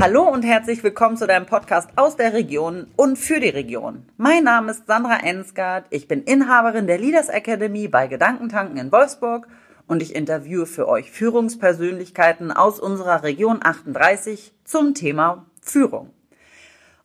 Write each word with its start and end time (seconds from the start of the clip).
Hallo 0.00 0.22
und 0.28 0.44
herzlich 0.44 0.84
willkommen 0.84 1.16
zu 1.16 1.26
deinem 1.26 1.46
Podcast 1.46 1.90
aus 1.96 2.14
der 2.14 2.32
Region 2.32 2.86
und 2.94 3.18
für 3.18 3.40
die 3.40 3.48
Region. 3.48 4.04
Mein 4.16 4.44
Name 4.44 4.70
ist 4.70 4.86
Sandra 4.86 5.16
Ensgard. 5.24 5.86
Ich 5.90 6.06
bin 6.06 6.22
Inhaberin 6.22 6.86
der 6.86 6.98
Leaders 6.98 7.28
Academy 7.28 7.88
bei 7.88 8.06
Gedankentanken 8.06 8.76
in 8.76 8.92
Wolfsburg 8.92 9.48
und 9.88 10.00
ich 10.00 10.14
interviewe 10.14 10.66
für 10.66 10.86
euch 10.86 11.10
Führungspersönlichkeiten 11.10 12.52
aus 12.52 12.78
unserer 12.78 13.24
Region 13.24 13.58
38 13.60 14.54
zum 14.62 14.94
Thema 14.94 15.46
Führung. 15.60 16.10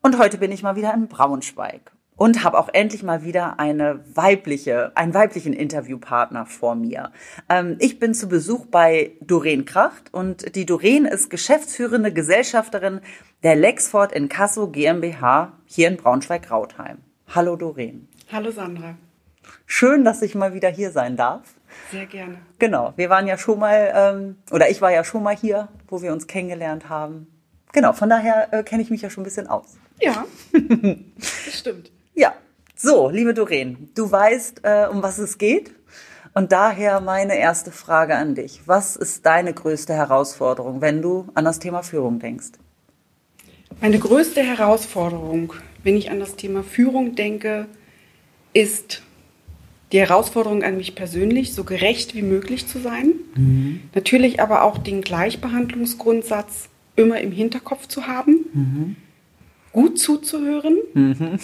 Und 0.04 0.20
heute 0.20 0.38
bin 0.38 0.52
ich 0.52 0.62
mal 0.62 0.76
wieder 0.76 0.94
in 0.94 1.08
Braunschweig 1.08 1.93
und 2.16 2.44
habe 2.44 2.58
auch 2.58 2.70
endlich 2.74 3.04
mal 3.04 3.24
wieder 3.24 3.60
eine 3.60 4.04
weibliche, 4.14 4.92
einen 4.96 5.14
weiblichen 5.14 5.54
Interviewpartner 5.54 6.46
vor 6.46 6.76
mir. 6.76 7.12
Ähm, 7.50 7.78
ich 7.80 8.00
bin 8.00 8.14
zu 8.14 8.28
Besuch 8.28 8.66
bei 8.68 9.12
Doreen 9.22 9.66
Kracht 9.66 10.14
und 10.14 10.56
die 10.56 10.66
Doreen 10.66 11.06
ist 11.06 11.30
geschäftsführende 11.30 12.14
Gesellschafterin 12.14 13.02
der 13.44 13.56
Lexford 13.56 14.12
in 14.12 14.30
Kasso 14.30 14.70
GmbH 14.70 15.54
hier 15.66 15.88
in 15.88 15.98
Braunschweig-Rautheim. 15.98 17.00
Hallo 17.34 17.56
Doreen. 17.56 18.08
Hallo 18.32 18.52
Sandra. 18.52 18.96
Schön, 19.66 20.06
dass 20.06 20.22
ich 20.22 20.36
mal 20.36 20.54
wieder 20.54 20.70
hier 20.70 20.92
sein 20.92 21.18
darf. 21.18 21.42
Sehr 21.92 22.06
gerne. 22.06 22.38
Genau, 22.60 22.94
wir 22.96 23.10
waren 23.10 23.28
ja 23.28 23.38
schon 23.38 23.60
mal, 23.60 23.92
ähm, 23.96 24.38
oder 24.52 24.70
ich 24.70 24.82
war 24.82 24.92
ja 24.92 25.04
schon 25.04 25.24
mal 25.24 25.36
hier, 25.36 25.70
wo 25.88 26.02
wir 26.02 26.14
uns 26.14 26.28
kennengelernt 26.28 26.90
haben. 26.90 27.28
Genau, 27.72 27.94
von 27.94 28.10
daher 28.10 28.54
äh, 28.54 28.64
kenne 28.64 28.84
ich 28.84 28.92
mich 28.92 29.02
ja 29.02 29.10
schon 29.10 29.24
ein 29.24 29.26
bisschen 29.26 29.48
aus. 29.48 29.78
Ja, 30.00 30.26
das 30.54 31.60
stimmt. 31.60 31.92
Ja, 32.16 32.34
so, 32.76 33.10
liebe 33.10 33.34
Doreen, 33.34 33.90
du 33.96 34.12
weißt, 34.12 34.62
äh, 34.64 34.88
um 34.92 35.02
was 35.02 35.18
es 35.18 35.38
geht. 35.38 35.72
Und 36.36 36.52
daher 36.52 37.00
meine 37.00 37.38
erste 37.38 37.72
Frage 37.72 38.16
an 38.16 38.34
dich. 38.34 38.62
Was 38.66 38.96
ist 38.96 39.26
deine 39.26 39.54
größte 39.54 39.94
Herausforderung, 39.94 40.82
wenn 40.82 41.02
du 41.02 41.28
an 41.36 41.46
das 41.46 41.60
Thema 41.60 41.84
Führung 41.84 42.20
denkst? 42.20 42.54
Meine 43.82 44.00
größte 44.00 44.42
Herausforderung, 44.42 45.54
wenn 45.84 45.96
ich 45.96 46.10
an 46.10 46.20
das 46.20 46.36
Thema 46.36 46.64
Führung 46.64 47.16
denke, 47.16 47.68
ist 48.54 49.04
die 49.92 50.00
Herausforderung 50.00 50.64
an 50.64 50.78
mich 50.78 50.96
persönlich, 50.96 51.54
so 51.54 51.64
gerecht 51.64 52.16
wie 52.16 52.24
möglich 52.24 52.68
zu 52.68 52.80
sein. 52.80 53.14
Mhm. 53.36 53.82
Natürlich 53.94 54.40
aber 54.42 54.64
auch 54.64 54.80
den 54.80 55.02
Gleichbehandlungsgrundsatz 55.02 56.70
immer 56.96 57.22
im 57.22 57.32
Hinterkopf 57.32 57.88
zu 57.88 58.08
haben, 58.08 58.46
mhm. 58.54 58.96
gut 59.72 60.00
zuzuhören. 60.00 60.78
Mhm. 60.94 61.40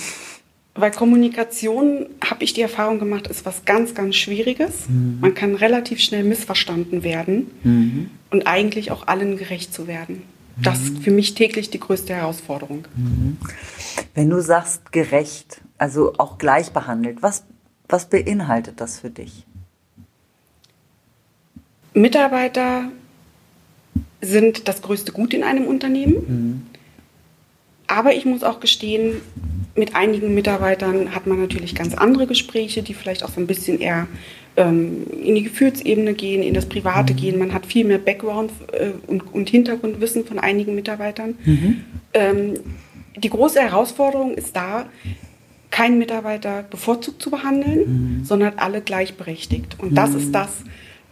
Weil 0.76 0.92
Kommunikation, 0.92 2.06
habe 2.24 2.44
ich 2.44 2.54
die 2.54 2.62
Erfahrung 2.62 3.00
gemacht, 3.00 3.28
ist 3.28 3.46
was 3.46 3.66
ganz, 3.66 3.96
ganz 3.96 4.16
Schwieriges. 4.16 4.88
Mhm. 4.88 5.18
Man 5.20 5.34
kann 5.34 5.56
relativ 5.56 6.00
schnell 6.00 6.24
missverstanden 6.24 7.04
werden 7.04 7.52
mhm. 7.64 8.10
und 8.30 8.48
eigentlich 8.48 8.92
auch 8.92 9.08
allen 9.08 9.38
gerecht 9.38 9.74
zu 9.74 9.88
werden. 9.88 10.22
Das 10.62 10.82
ist 10.82 11.00
für 11.00 11.12
mich 11.12 11.36
täglich 11.36 11.70
die 11.70 11.80
größte 11.80 12.14
Herausforderung. 12.14 12.86
Mhm. 12.96 13.38
Wenn 14.14 14.30
du 14.30 14.42
sagst 14.42 14.92
gerecht, 14.92 15.62
also 15.78 16.14
auch 16.18 16.38
gleich 16.38 16.72
behandelt, 16.72 17.22
was, 17.22 17.46
was 17.88 18.10
beinhaltet 18.10 18.82
das 18.82 19.00
für 19.00 19.10
dich? 19.10 19.46
Mitarbeiter 21.94 22.92
sind 24.22 24.68
das 24.68 24.82
größte 24.82 25.12
Gut 25.12 25.34
in 25.34 25.44
einem 25.44 25.66
Unternehmen. 25.66 26.14
Mhm. 26.14 26.62
Aber 27.88 28.14
ich 28.14 28.26
muss 28.26 28.44
auch 28.44 28.60
gestehen, 28.60 29.22
mit 29.76 29.96
einigen 29.96 30.34
Mitarbeitern 30.34 31.14
hat 31.14 31.28
man 31.28 31.40
natürlich 31.40 31.76
ganz 31.76 31.94
andere 31.94 32.28
Gespräche, 32.28 32.84
die 32.84 32.94
vielleicht 32.94 33.24
auch 33.24 33.30
so 33.30 33.40
ein 33.40 33.48
bisschen 33.48 33.80
eher 33.80 34.08
ähm, 34.58 35.06
in 35.24 35.36
die 35.36 35.44
Gefühlsebene 35.44 36.14
gehen, 36.14 36.44
in 36.44 36.54
das 36.54 36.68
Private 36.68 37.14
mhm. 37.14 37.18
gehen. 37.18 37.40
Man 37.40 37.54
hat 37.54 37.66
viel 37.66 37.86
mehr 37.86 37.98
Background 37.98 38.52
äh, 38.74 38.90
und, 39.08 39.34
und, 39.34 39.50
Hintergrundwissen 39.50 40.26
von 40.26 40.40
einigen 40.40 40.76
Mitarbeitern. 40.76 41.36
Mhm. 41.46 41.84
Ähm, 42.14 42.54
die 43.16 43.30
große 43.30 43.62
Herausforderung 43.62 44.34
ist 44.34 44.56
da, 44.56 44.86
keinen 45.72 46.00
Mitarbeiter 46.00 46.64
bevorzugt 46.64 47.22
zu 47.22 47.30
behandeln, 47.30 48.20
mhm. 48.20 48.26
sondern 48.26 48.54
alle 48.58 48.82
gleichberechtigt. 48.82 49.78
Und 49.80 49.96
das 49.96 50.14
ist 50.14 50.28
mhm. 50.28 50.34
das, 50.34 50.50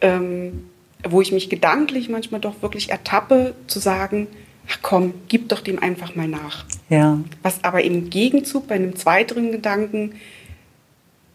ähm, 0.01 0.63
wo 1.07 1.21
ich 1.21 1.31
mich 1.31 1.49
gedanklich 1.49 2.09
manchmal 2.09 2.41
doch 2.41 2.61
wirklich 2.61 2.89
ertappe, 2.89 3.53
zu 3.67 3.79
sagen, 3.79 4.27
ach 4.69 4.79
komm, 4.81 5.13
gib 5.27 5.49
doch 5.49 5.61
dem 5.61 5.81
einfach 5.81 6.15
mal 6.15 6.27
nach. 6.27 6.65
Ja. 6.89 7.19
Was 7.43 7.63
aber 7.63 7.83
im 7.83 8.09
Gegenzug 8.09 8.67
bei 8.67 8.75
einem 8.75 8.95
zweiteren 8.95 9.51
Gedanken 9.51 10.13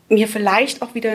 mir 0.08 0.28
vielleicht 0.28 0.82
auch 0.82 0.94
wieder 0.94 1.12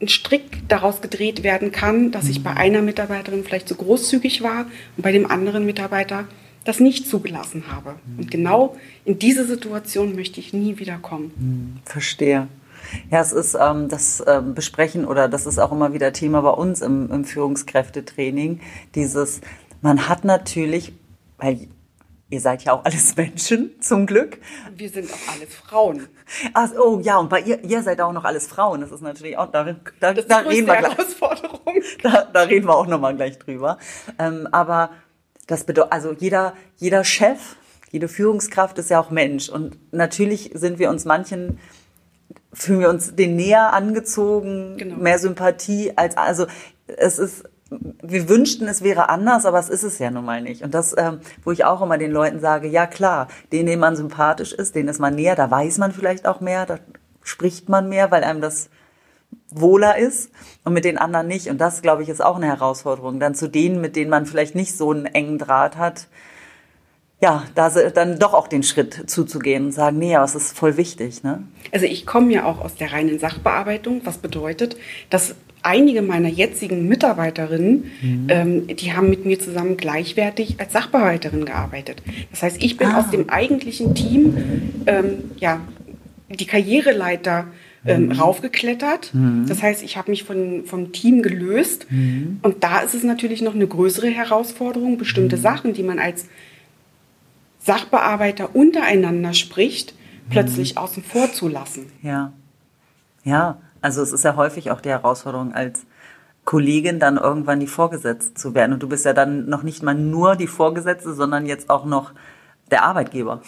ein 0.00 0.08
Strick 0.08 0.66
daraus 0.68 1.00
gedreht 1.00 1.42
werden 1.42 1.72
kann, 1.72 2.10
dass 2.10 2.28
ich 2.28 2.42
bei 2.42 2.52
mhm. 2.52 2.58
einer 2.58 2.82
Mitarbeiterin 2.82 3.44
vielleicht 3.44 3.68
zu 3.68 3.74
großzügig 3.74 4.42
war 4.42 4.66
und 4.96 5.02
bei 5.02 5.12
dem 5.12 5.30
anderen 5.30 5.66
Mitarbeiter 5.66 6.24
das 6.64 6.80
nicht 6.80 7.06
zugelassen 7.06 7.64
habe. 7.68 7.96
Und 8.16 8.26
mhm. 8.26 8.30
genau 8.30 8.76
in 9.04 9.18
diese 9.18 9.46
Situation 9.46 10.14
möchte 10.14 10.40
ich 10.40 10.52
nie 10.52 10.78
wieder 10.78 10.96
kommen. 10.98 11.32
Mhm. 11.36 11.80
Verstehe. 11.84 12.48
Ja, 13.10 13.20
es 13.20 13.32
ist 13.32 13.56
ähm, 13.60 13.88
das 13.88 14.20
äh, 14.20 14.40
Besprechen 14.42 15.04
oder 15.04 15.28
das 15.28 15.46
ist 15.46 15.58
auch 15.58 15.70
immer 15.70 15.92
wieder 15.92 16.12
Thema 16.14 16.40
bei 16.40 16.50
uns 16.50 16.80
im, 16.80 17.10
im 17.10 17.24
Führungskräftetraining. 17.24 18.60
Dieses, 18.94 19.42
man 19.82 20.08
hat 20.08 20.24
natürlich 20.24 20.92
weil 21.40 21.68
ihr 22.30 22.40
seid 22.40 22.64
ja 22.64 22.72
auch 22.72 22.84
alles 22.84 23.16
Menschen, 23.16 23.80
zum 23.80 24.06
Glück. 24.06 24.38
Wir 24.76 24.88
sind 24.88 25.10
auch 25.12 25.34
alles 25.34 25.54
Frauen. 25.54 26.08
Ach, 26.54 26.70
oh 26.78 27.00
ja, 27.02 27.18
und 27.18 27.28
bei 27.28 27.40
ihr, 27.40 27.62
ihr 27.64 27.82
seid 27.82 28.00
auch 28.00 28.12
noch 28.12 28.24
alles 28.24 28.46
Frauen. 28.46 28.80
Das 28.80 28.92
ist 28.92 29.02
natürlich 29.02 29.36
auch, 29.36 29.50
da, 29.50 29.76
da, 29.98 30.14
da 30.14 30.38
reden 30.38 30.66
wir 30.66 30.76
gleich. 30.76 30.96
Herausforderung. 30.96 31.60
Da, 32.02 32.24
da 32.32 32.42
reden 32.42 32.66
wir 32.66 32.76
auch 32.76 32.86
nochmal 32.86 33.14
gleich 33.14 33.38
drüber. 33.38 33.78
Ähm, 34.18 34.48
aber 34.50 34.90
das 35.46 35.64
bedeutet, 35.64 35.92
also 35.92 36.12
jeder, 36.12 36.54
jeder 36.76 37.04
Chef, 37.04 37.56
jede 37.90 38.08
Führungskraft 38.08 38.78
ist 38.78 38.90
ja 38.90 39.00
auch 39.00 39.10
Mensch. 39.10 39.48
Und 39.48 39.78
natürlich 39.92 40.50
sind 40.54 40.78
wir 40.78 40.90
uns 40.90 41.04
manchen, 41.04 41.58
fühlen 42.52 42.80
wir 42.80 42.88
uns 42.88 43.14
den 43.14 43.36
näher 43.36 43.72
angezogen, 43.72 44.76
genau. 44.78 44.96
mehr 44.96 45.18
Sympathie 45.18 45.92
als, 45.96 46.16
also 46.16 46.46
es 46.86 47.18
ist, 47.18 47.44
wir 47.70 48.28
wünschten, 48.28 48.66
es 48.68 48.82
wäre 48.82 49.08
anders, 49.08 49.46
aber 49.46 49.58
es 49.58 49.68
ist 49.68 49.84
es 49.84 49.98
ja 49.98 50.10
nun 50.10 50.24
mal 50.24 50.42
nicht. 50.42 50.62
Und 50.62 50.74
das, 50.74 50.94
ähm, 50.98 51.20
wo 51.44 51.52
ich 51.52 51.64
auch 51.64 51.80
immer 51.82 51.98
den 51.98 52.10
Leuten 52.10 52.40
sage, 52.40 52.68
ja 52.68 52.86
klar, 52.86 53.28
denen, 53.52 53.66
denen 53.66 53.80
man 53.80 53.96
sympathisch 53.96 54.52
ist, 54.52 54.74
denen 54.74 54.88
ist 54.88 54.98
man 54.98 55.14
näher, 55.14 55.36
da 55.36 55.50
weiß 55.50 55.78
man 55.78 55.92
vielleicht 55.92 56.26
auch 56.26 56.40
mehr, 56.40 56.66
da 56.66 56.78
spricht 57.22 57.68
man 57.68 57.88
mehr, 57.88 58.10
weil 58.10 58.24
einem 58.24 58.40
das 58.40 58.70
wohler 59.50 59.98
ist 59.98 60.30
und 60.64 60.72
mit 60.72 60.84
den 60.84 60.98
anderen 60.98 61.28
nicht. 61.28 61.48
Und 61.48 61.58
das, 61.58 61.82
glaube 61.82 62.02
ich, 62.02 62.08
ist 62.08 62.22
auch 62.22 62.36
eine 62.36 62.46
Herausforderung. 62.46 63.20
Dann 63.20 63.34
zu 63.34 63.48
denen, 63.48 63.80
mit 63.80 63.96
denen 63.96 64.10
man 64.10 64.26
vielleicht 64.26 64.54
nicht 64.54 64.76
so 64.76 64.90
einen 64.90 65.06
engen 65.06 65.38
Draht 65.38 65.76
hat, 65.76 66.08
ja, 67.22 67.44
da 67.54 67.68
dann 67.68 68.18
doch 68.18 68.32
auch 68.32 68.48
den 68.48 68.62
Schritt 68.62 69.10
zuzugehen 69.10 69.66
und 69.66 69.72
sagen, 69.72 69.98
nee, 69.98 70.16
aber 70.16 70.24
es 70.24 70.34
ist 70.34 70.56
voll 70.56 70.76
wichtig. 70.76 71.22
Ne? 71.22 71.42
Also 71.70 71.86
ich 71.86 72.06
komme 72.06 72.32
ja 72.32 72.44
auch 72.44 72.60
aus 72.60 72.76
der 72.76 72.92
reinen 72.92 73.18
Sachbearbeitung, 73.18 74.00
was 74.04 74.18
bedeutet, 74.18 74.76
dass 75.10 75.34
einige 75.62 76.00
meiner 76.00 76.30
jetzigen 76.30 76.88
Mitarbeiterinnen, 76.88 77.90
mhm. 78.00 78.26
ähm, 78.28 78.66
die 78.68 78.94
haben 78.94 79.10
mit 79.10 79.26
mir 79.26 79.38
zusammen 79.38 79.76
gleichwertig 79.76 80.56
als 80.58 80.72
Sachbearbeiterin 80.72 81.44
gearbeitet. 81.44 82.02
Das 82.30 82.42
heißt, 82.42 82.62
ich 82.62 82.78
bin 82.78 82.88
ah. 82.88 83.00
aus 83.00 83.10
dem 83.10 83.28
eigentlichen 83.28 83.94
Team, 83.94 84.82
ähm, 84.86 85.30
ja, 85.36 85.60
die 86.30 86.46
Karriereleiter 86.46 87.48
ähm, 87.84 88.06
mhm. 88.06 88.12
raufgeklettert. 88.12 89.12
Mhm. 89.12 89.46
Das 89.48 89.62
heißt, 89.62 89.82
ich 89.82 89.96
habe 89.96 90.10
mich 90.10 90.24
von, 90.24 90.64
vom 90.64 90.92
Team 90.92 91.22
gelöst. 91.22 91.86
Mhm. 91.90 92.38
Und 92.42 92.62
da 92.62 92.80
ist 92.80 92.94
es 92.94 93.02
natürlich 93.02 93.42
noch 93.42 93.54
eine 93.54 93.66
größere 93.66 94.08
Herausforderung, 94.08 94.98
bestimmte 94.98 95.36
mhm. 95.36 95.40
Sachen, 95.40 95.72
die 95.74 95.82
man 95.82 95.98
als 95.98 96.26
Sachbearbeiter 97.60 98.54
untereinander 98.54 99.34
spricht, 99.34 99.94
plötzlich 100.30 100.74
mhm. 100.74 100.78
außen 100.78 101.02
vor 101.04 101.32
zu 101.32 101.48
lassen. 101.48 101.92
Ja. 102.02 102.32
Ja, 103.22 103.58
also 103.80 104.02
es 104.02 104.12
ist 104.12 104.24
ja 104.24 104.36
häufig 104.36 104.70
auch 104.70 104.80
die 104.80 104.88
Herausforderung 104.88 105.52
als 105.52 105.84
Kollegin 106.44 106.98
dann 106.98 107.16
irgendwann 107.16 107.60
die 107.60 107.66
Vorgesetzte 107.66 108.34
zu 108.34 108.54
werden. 108.54 108.72
Und 108.72 108.82
du 108.82 108.88
bist 108.88 109.04
ja 109.04 109.12
dann 109.12 109.48
noch 109.48 109.62
nicht 109.62 109.82
mal 109.82 109.94
nur 109.94 110.36
die 110.36 110.46
Vorgesetzte, 110.46 111.12
sondern 111.12 111.46
jetzt 111.46 111.68
auch 111.70 111.84
noch 111.84 112.12
der 112.70 112.82
Arbeitgeber. 112.84 113.42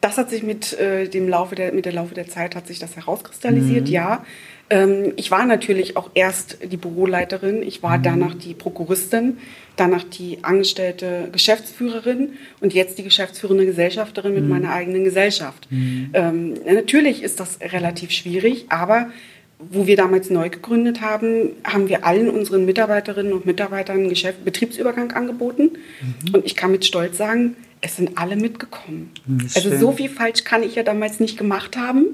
Das 0.00 0.18
hat 0.18 0.30
sich 0.30 0.42
mit 0.42 0.78
äh, 0.78 1.08
dem 1.08 1.28
Laufe 1.28 1.54
der, 1.54 1.72
mit 1.72 1.86
der 1.86 1.92
Laufe 1.92 2.14
der 2.14 2.28
Zeit 2.28 2.54
hat 2.54 2.66
sich 2.66 2.78
das 2.78 2.94
herauskristallisiert, 2.96 3.86
mhm. 3.86 3.92
ja. 3.92 4.24
Ähm, 4.70 5.12
ich 5.16 5.30
war 5.30 5.44
natürlich 5.44 5.96
auch 5.96 6.10
erst 6.14 6.58
die 6.64 6.76
Büroleiterin, 6.76 7.62
ich 7.62 7.82
war 7.82 7.98
mhm. 7.98 8.02
danach 8.02 8.34
die 8.34 8.54
Prokuristin, 8.54 9.38
danach 9.76 10.04
die 10.04 10.38
angestellte 10.42 11.28
Geschäftsführerin 11.32 12.34
und 12.60 12.72
jetzt 12.72 12.98
die 12.98 13.02
geschäftsführende 13.02 13.66
Gesellschafterin 13.66 14.34
mit 14.34 14.44
mhm. 14.44 14.50
meiner 14.50 14.72
eigenen 14.72 15.04
Gesellschaft. 15.04 15.66
Mhm. 15.70 16.10
Ähm, 16.14 16.54
natürlich 16.64 17.22
ist 17.22 17.40
das 17.40 17.58
relativ 17.60 18.10
schwierig, 18.10 18.66
aber 18.70 19.10
wo 19.58 19.86
wir 19.86 19.96
damals 19.96 20.30
neu 20.30 20.48
gegründet 20.48 21.00
haben, 21.00 21.50
haben 21.64 21.88
wir 21.88 22.04
allen 22.04 22.28
unseren 22.28 22.64
Mitarbeiterinnen 22.64 23.32
und 23.32 23.46
Mitarbeitern 23.46 23.98
einen 23.98 24.08
Geschäft 24.08 24.44
Betriebsübergang 24.44 25.12
angeboten. 25.12 25.70
Mhm. 26.00 26.34
Und 26.34 26.44
ich 26.44 26.56
kann 26.56 26.70
mit 26.70 26.84
Stolz 26.84 27.16
sagen, 27.16 27.56
es 27.80 27.96
sind 27.96 28.18
alle 28.18 28.36
mitgekommen. 28.36 29.10
Mhm, 29.26 29.48
also 29.54 29.76
so 29.76 29.92
viel 29.92 30.08
falsch 30.08 30.44
kann 30.44 30.62
ich 30.62 30.74
ja 30.74 30.82
damals 30.82 31.20
nicht 31.20 31.36
gemacht 31.36 31.76
haben. 31.76 32.06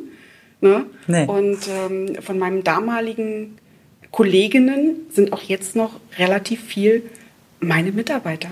Ne? 0.60 0.86
Nee. 1.06 1.26
Und 1.26 1.58
ähm, 1.68 2.22
von 2.22 2.38
meinen 2.38 2.62
damaligen 2.62 3.58
Kolleginnen 4.10 5.06
sind 5.10 5.32
auch 5.32 5.42
jetzt 5.42 5.76
noch 5.76 6.00
relativ 6.18 6.62
viel 6.62 7.02
meine 7.60 7.92
Mitarbeiter. 7.92 8.48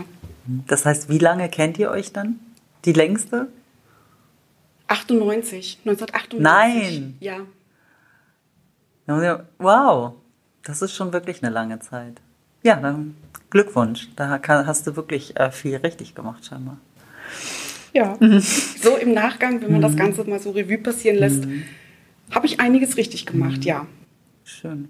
Das 0.66 0.86
heißt, 0.86 1.08
wie 1.10 1.18
lange 1.18 1.48
kennt 1.48 1.78
ihr 1.78 1.90
euch 1.90 2.12
dann? 2.12 2.38
Die 2.84 2.92
längste? 2.92 3.48
98, 4.86 5.80
1998. 5.84 6.40
Nein. 6.40 7.16
Ja. 7.20 7.40
Wow, 9.58 10.14
das 10.62 10.82
ist 10.82 10.94
schon 10.94 11.12
wirklich 11.12 11.42
eine 11.42 11.52
lange 11.52 11.78
Zeit. 11.80 12.20
Ja, 12.62 12.76
dann 12.76 13.16
Glückwunsch. 13.50 14.08
Da 14.16 14.40
hast 14.46 14.86
du 14.86 14.96
wirklich 14.96 15.36
äh, 15.38 15.50
viel 15.50 15.76
richtig 15.76 16.14
gemacht, 16.14 16.44
scheinbar. 16.44 16.78
Ja, 17.94 18.16
mhm. 18.20 18.40
so 18.40 18.96
im 18.96 19.14
Nachgang, 19.14 19.62
wenn 19.62 19.72
man 19.72 19.80
mhm. 19.80 19.82
das 19.82 19.96
Ganze 19.96 20.24
mal 20.24 20.38
so 20.40 20.50
Revue 20.50 20.78
passieren 20.78 21.18
lässt, 21.18 21.44
mhm. 21.44 21.64
Habe 22.30 22.46
ich 22.46 22.60
einiges 22.60 22.96
richtig 22.96 23.26
gemacht, 23.26 23.64
ja. 23.64 23.86
Schön. 24.44 24.88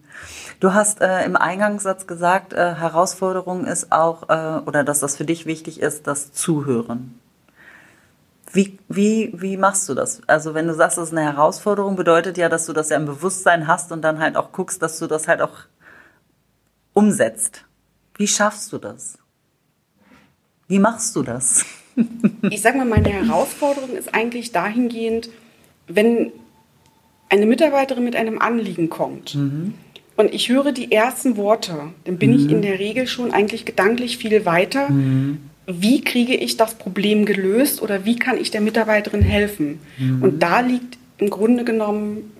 Du 0.60 0.72
hast 0.72 1.00
äh, 1.00 1.24
im 1.24 1.34
Eingangssatz 1.34 2.06
gesagt, 2.06 2.52
äh, 2.52 2.74
Herausforderung 2.76 3.66
ist 3.66 3.90
auch, 3.90 4.28
äh, 4.28 4.60
oder 4.64 4.84
dass 4.84 5.00
das 5.00 5.16
für 5.16 5.24
dich 5.24 5.46
wichtig 5.46 5.80
ist, 5.80 6.06
das 6.06 6.32
Zuhören. 6.32 7.18
Wie, 8.52 8.78
wie, 8.88 9.32
wie 9.34 9.56
machst 9.56 9.88
du 9.88 9.94
das? 9.94 10.22
Also 10.26 10.54
wenn 10.54 10.68
du 10.68 10.74
sagst, 10.74 10.96
das 10.96 11.08
ist 11.08 11.16
eine 11.16 11.24
Herausforderung, 11.24 11.96
bedeutet 11.96 12.38
ja, 12.38 12.48
dass 12.48 12.66
du 12.66 12.72
das 12.72 12.88
ja 12.88 12.96
im 12.96 13.06
Bewusstsein 13.06 13.66
hast 13.66 13.90
und 13.90 14.02
dann 14.02 14.20
halt 14.20 14.36
auch 14.36 14.52
guckst, 14.52 14.80
dass 14.80 14.98
du 14.98 15.06
das 15.06 15.26
halt 15.26 15.42
auch 15.42 15.58
umsetzt. 16.92 17.64
Wie 18.16 18.28
schaffst 18.28 18.72
du 18.72 18.78
das? 18.78 19.18
Wie 20.68 20.78
machst 20.78 21.14
du 21.16 21.22
das? 21.22 21.64
ich 22.42 22.62
sag 22.62 22.76
mal, 22.76 22.86
meine 22.86 23.08
Herausforderung 23.08 23.96
ist 23.96 24.14
eigentlich 24.14 24.52
dahingehend, 24.52 25.30
wenn 25.88 26.32
eine 27.28 27.46
Mitarbeiterin 27.46 28.04
mit 28.04 28.16
einem 28.16 28.38
Anliegen 28.38 28.88
kommt 28.88 29.34
mhm. 29.34 29.74
und 30.16 30.32
ich 30.32 30.48
höre 30.48 30.72
die 30.72 30.92
ersten 30.92 31.36
Worte, 31.36 31.74
dann 32.04 32.18
bin 32.18 32.30
mhm. 32.30 32.36
ich 32.36 32.50
in 32.50 32.62
der 32.62 32.78
Regel 32.78 33.06
schon 33.06 33.32
eigentlich 33.32 33.64
gedanklich 33.64 34.18
viel 34.18 34.44
weiter. 34.44 34.90
Mhm. 34.90 35.38
Wie 35.66 36.00
kriege 36.00 36.34
ich 36.34 36.56
das 36.56 36.76
Problem 36.76 37.26
gelöst 37.26 37.82
oder 37.82 38.06
wie 38.06 38.16
kann 38.16 38.38
ich 38.38 38.50
der 38.50 38.62
Mitarbeiterin 38.62 39.20
helfen? 39.20 39.80
Mhm. 39.98 40.22
Und 40.22 40.42
da 40.42 40.60
liegt 40.60 40.96
im 41.18 41.28
Grunde 41.28 41.64
genommen 41.64 42.32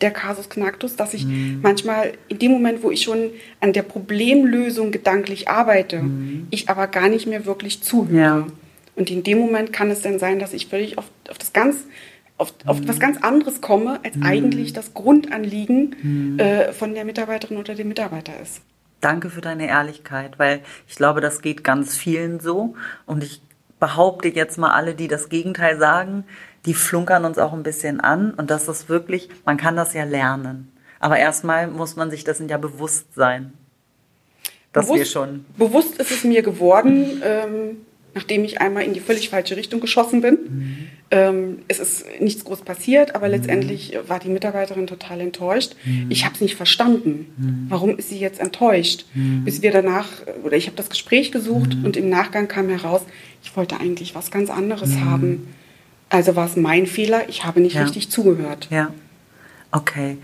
der 0.00 0.10
Kasus 0.10 0.48
Knacktus, 0.48 0.96
dass 0.96 1.14
ich 1.14 1.24
mhm. 1.24 1.60
manchmal 1.62 2.12
in 2.28 2.38
dem 2.38 2.52
Moment, 2.52 2.82
wo 2.82 2.90
ich 2.90 3.02
schon 3.02 3.30
an 3.60 3.72
der 3.72 3.82
Problemlösung 3.82 4.90
gedanklich 4.90 5.48
arbeite, 5.48 6.02
mhm. 6.02 6.48
ich 6.50 6.68
aber 6.68 6.86
gar 6.86 7.08
nicht 7.08 7.26
mehr 7.26 7.46
wirklich 7.46 7.82
zuhöre. 7.82 8.20
Ja. 8.20 8.46
Und 8.94 9.10
in 9.10 9.22
dem 9.22 9.38
Moment 9.38 9.72
kann 9.72 9.90
es 9.90 10.00
dann 10.00 10.18
sein, 10.18 10.38
dass 10.38 10.52
ich 10.52 10.66
völlig 10.66 10.98
auf, 10.98 11.04
auf 11.28 11.38
das 11.38 11.52
ganz 11.52 11.84
auf, 12.38 12.52
auf 12.66 12.80
mhm. 12.80 12.88
was 12.88 13.00
ganz 13.00 13.22
anderes 13.22 13.60
komme, 13.60 14.00
als 14.04 14.16
mhm. 14.16 14.22
eigentlich 14.24 14.72
das 14.72 14.94
Grundanliegen 14.94 15.96
mhm. 16.02 16.38
äh, 16.38 16.72
von 16.72 16.94
der 16.94 17.04
Mitarbeiterin 17.04 17.56
oder 17.56 17.74
dem 17.74 17.88
Mitarbeiter 17.88 18.32
ist. 18.40 18.60
Danke 19.00 19.30
für 19.30 19.40
deine 19.40 19.68
Ehrlichkeit, 19.68 20.38
weil 20.38 20.60
ich 20.88 20.96
glaube, 20.96 21.20
das 21.20 21.42
geht 21.42 21.64
ganz 21.64 21.96
vielen 21.96 22.40
so. 22.40 22.74
Und 23.04 23.22
ich 23.22 23.40
behaupte 23.78 24.28
jetzt 24.28 24.58
mal 24.58 24.72
alle, 24.72 24.94
die 24.94 25.08
das 25.08 25.28
Gegenteil 25.28 25.78
sagen, 25.78 26.24
die 26.64 26.74
flunkern 26.74 27.24
uns 27.24 27.38
auch 27.38 27.52
ein 27.52 27.62
bisschen 27.62 28.00
an. 28.00 28.32
Und 28.32 28.50
das 28.50 28.68
ist 28.68 28.88
wirklich, 28.88 29.28
man 29.44 29.56
kann 29.56 29.76
das 29.76 29.94
ja 29.94 30.04
lernen. 30.04 30.72
Aber 30.98 31.18
erstmal 31.18 31.66
muss 31.68 31.96
man 31.96 32.10
sich 32.10 32.24
dessen 32.24 32.48
ja 32.48 32.58
bewusst 32.58 33.14
sein. 33.14 33.52
Dass 34.72 34.86
bewusst, 34.86 34.98
wir 34.98 35.06
schon. 35.06 35.44
Bewusst 35.56 35.98
ist 35.98 36.10
es 36.10 36.24
mir 36.24 36.42
geworden, 36.42 37.22
ähm, 37.22 37.76
nachdem 38.14 38.44
ich 38.44 38.60
einmal 38.60 38.84
in 38.84 38.94
die 38.94 39.00
völlig 39.00 39.28
falsche 39.28 39.56
Richtung 39.56 39.80
geschossen 39.80 40.22
bin. 40.22 40.34
Mhm. 40.34 40.88
Ähm, 41.08 41.58
es 41.68 41.78
ist 41.78 42.04
nichts 42.20 42.44
groß 42.44 42.62
passiert, 42.62 43.14
aber 43.14 43.26
mhm. 43.26 43.34
letztendlich 43.34 43.96
war 44.08 44.18
die 44.18 44.28
Mitarbeiterin 44.28 44.88
total 44.88 45.20
enttäuscht. 45.20 45.76
Mhm. 45.84 46.06
Ich 46.08 46.24
habe 46.24 46.34
es 46.34 46.40
nicht 46.40 46.56
verstanden. 46.56 47.26
Mhm. 47.36 47.66
Warum 47.68 47.96
ist 47.96 48.08
sie 48.08 48.18
jetzt 48.18 48.40
enttäuscht? 48.40 49.04
Mhm. 49.14 49.44
Bis 49.44 49.62
wir 49.62 49.70
danach, 49.70 50.08
oder 50.42 50.56
ich 50.56 50.66
habe 50.66 50.76
das 50.76 50.90
Gespräch 50.90 51.30
gesucht 51.30 51.76
mhm. 51.76 51.84
und 51.84 51.96
im 51.96 52.08
Nachgang 52.08 52.48
kam 52.48 52.68
heraus, 52.68 53.02
ich 53.44 53.56
wollte 53.56 53.78
eigentlich 53.78 54.16
was 54.16 54.32
ganz 54.32 54.50
anderes 54.50 54.96
haben. 54.98 55.54
Also 56.08 56.34
war 56.34 56.46
es 56.46 56.56
mein 56.56 56.86
Fehler, 56.86 57.28
ich 57.28 57.44
habe 57.44 57.60
nicht 57.60 57.76
ja. 57.76 57.82
richtig 57.82 58.10
zugehört. 58.10 58.66
Ja, 58.70 58.92
okay. 59.70 60.18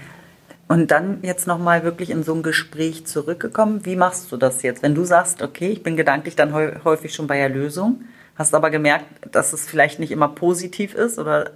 Und 0.67 0.91
dann 0.91 1.19
jetzt 1.23 1.47
nochmal 1.47 1.85
wirklich 1.85 2.11
in 2.11 2.23
so 2.23 2.35
ein 2.35 2.43
Gespräch 2.43 3.05
zurückgekommen. 3.05 3.85
Wie 3.85 3.95
machst 3.95 4.33
du 4.33 4.37
das 4.37 4.63
jetzt? 4.63 4.83
Wenn 4.83 4.95
du 4.95 5.05
sagst, 5.05 5.43
okay, 5.43 5.69
ich 5.69 5.83
bin 5.83 5.97
gedanklich 5.97 6.35
dann 6.35 6.53
häufig 6.55 7.15
schon 7.15 7.27
bei 7.27 7.37
der 7.37 7.51
Lösung, 7.51 8.01
hast 8.43 8.55
aber 8.55 8.71
gemerkt, 8.71 9.07
dass 9.31 9.53
es 9.53 9.67
vielleicht 9.67 10.01
nicht 10.01 10.11
immer 10.11 10.29
positiv 10.29 10.95
ist 10.95 11.19
oder 11.19 11.53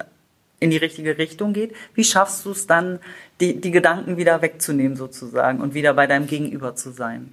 in 0.60 0.70
die 0.70 0.76
richtige 0.76 1.18
Richtung 1.18 1.52
geht. 1.52 1.74
Wie 1.94 2.04
schaffst 2.04 2.46
du 2.46 2.52
es 2.52 2.66
dann, 2.66 3.00
die, 3.40 3.60
die 3.60 3.72
Gedanken 3.72 4.16
wieder 4.16 4.40
wegzunehmen 4.40 4.96
sozusagen 4.96 5.60
und 5.60 5.74
wieder 5.74 5.92
bei 5.94 6.06
deinem 6.06 6.28
Gegenüber 6.28 6.76
zu 6.76 6.92
sein? 6.92 7.32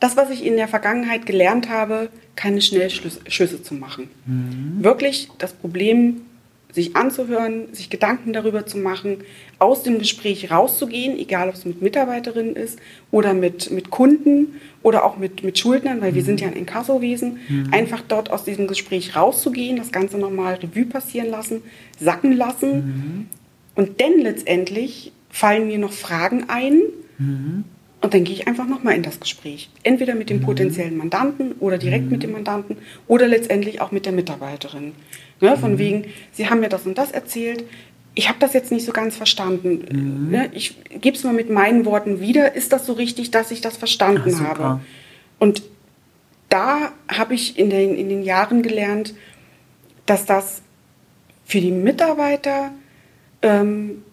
Das, 0.00 0.16
was 0.16 0.30
ich 0.30 0.44
in 0.44 0.56
der 0.56 0.68
Vergangenheit 0.68 1.26
gelernt 1.26 1.68
habe, 1.68 2.08
keine 2.36 2.60
Schnellschüsse 2.60 3.62
zu 3.62 3.74
machen. 3.74 4.08
Mhm. 4.24 4.82
Wirklich 4.82 5.28
das 5.38 5.52
Problem 5.52 6.22
sich 6.72 6.96
anzuhören, 6.96 7.72
sich 7.72 7.90
Gedanken 7.90 8.32
darüber 8.32 8.66
zu 8.66 8.78
machen, 8.78 9.18
aus 9.58 9.82
dem 9.82 9.98
Gespräch 9.98 10.50
rauszugehen, 10.50 11.18
egal 11.18 11.48
ob 11.48 11.54
es 11.54 11.64
mit 11.64 11.82
Mitarbeiterinnen 11.82 12.56
ist 12.56 12.78
oder 13.10 13.34
mit, 13.34 13.70
mit 13.70 13.90
Kunden 13.90 14.60
oder 14.82 15.04
auch 15.04 15.18
mit, 15.18 15.44
mit 15.44 15.58
Schuldnern, 15.58 16.00
weil 16.00 16.14
wir 16.14 16.24
sind 16.24 16.40
ja 16.40 16.48
ein 16.48 16.56
Inkassowesen, 16.56 17.38
mhm. 17.48 17.68
einfach 17.72 18.02
dort 18.06 18.30
aus 18.30 18.44
diesem 18.44 18.66
Gespräch 18.66 19.14
rauszugehen, 19.14 19.76
das 19.76 19.92
Ganze 19.92 20.18
nochmal 20.18 20.54
Revue 20.54 20.86
passieren 20.86 21.30
lassen, 21.30 21.62
sacken 22.00 22.32
lassen. 22.32 22.74
Mhm. 22.74 23.26
Und 23.74 24.00
dann 24.00 24.18
letztendlich 24.18 25.12
fallen 25.30 25.66
mir 25.66 25.78
noch 25.78 25.92
Fragen 25.92 26.44
ein. 26.48 26.82
Mhm. 27.18 27.64
Und 28.02 28.14
dann 28.14 28.24
gehe 28.24 28.34
ich 28.34 28.48
einfach 28.48 28.66
nochmal 28.66 28.96
in 28.96 29.04
das 29.04 29.20
Gespräch. 29.20 29.70
Entweder 29.84 30.16
mit 30.16 30.28
dem 30.28 30.38
mhm. 30.38 30.42
potenziellen 30.42 30.96
Mandanten 30.96 31.52
oder 31.60 31.78
direkt 31.78 32.10
mit 32.10 32.24
dem 32.24 32.30
mhm. 32.30 32.36
Mandanten 32.36 32.76
oder 33.06 33.28
letztendlich 33.28 33.80
auch 33.80 33.92
mit 33.92 34.06
der 34.06 34.12
Mitarbeiterin. 34.12 34.92
Ne, 35.42 35.56
von 35.56 35.72
mhm. 35.72 35.78
wegen, 35.78 36.04
Sie 36.30 36.48
haben 36.48 36.60
mir 36.60 36.68
das 36.68 36.86
und 36.86 36.96
das 36.96 37.10
erzählt. 37.10 37.64
Ich 38.14 38.28
habe 38.28 38.38
das 38.38 38.52
jetzt 38.52 38.70
nicht 38.70 38.86
so 38.86 38.92
ganz 38.92 39.16
verstanden. 39.16 39.84
Mhm. 39.90 40.30
Ne, 40.30 40.50
ich 40.52 40.76
gebe 41.00 41.16
es 41.16 41.24
mal 41.24 41.34
mit 41.34 41.50
meinen 41.50 41.84
Worten 41.84 42.20
wieder. 42.20 42.54
Ist 42.54 42.72
das 42.72 42.86
so 42.86 42.92
richtig, 42.92 43.32
dass 43.32 43.50
ich 43.50 43.60
das 43.60 43.76
verstanden 43.76 44.36
Ach, 44.38 44.44
habe? 44.44 44.80
Und 45.40 45.62
da 46.48 46.92
habe 47.08 47.34
ich 47.34 47.58
in 47.58 47.70
den, 47.70 47.96
in 47.96 48.08
den 48.08 48.22
Jahren 48.22 48.62
gelernt, 48.62 49.14
dass 50.06 50.26
das 50.26 50.62
für 51.44 51.60
die 51.60 51.72
Mitarbeiter 51.72 52.70
ähm, 53.42 54.04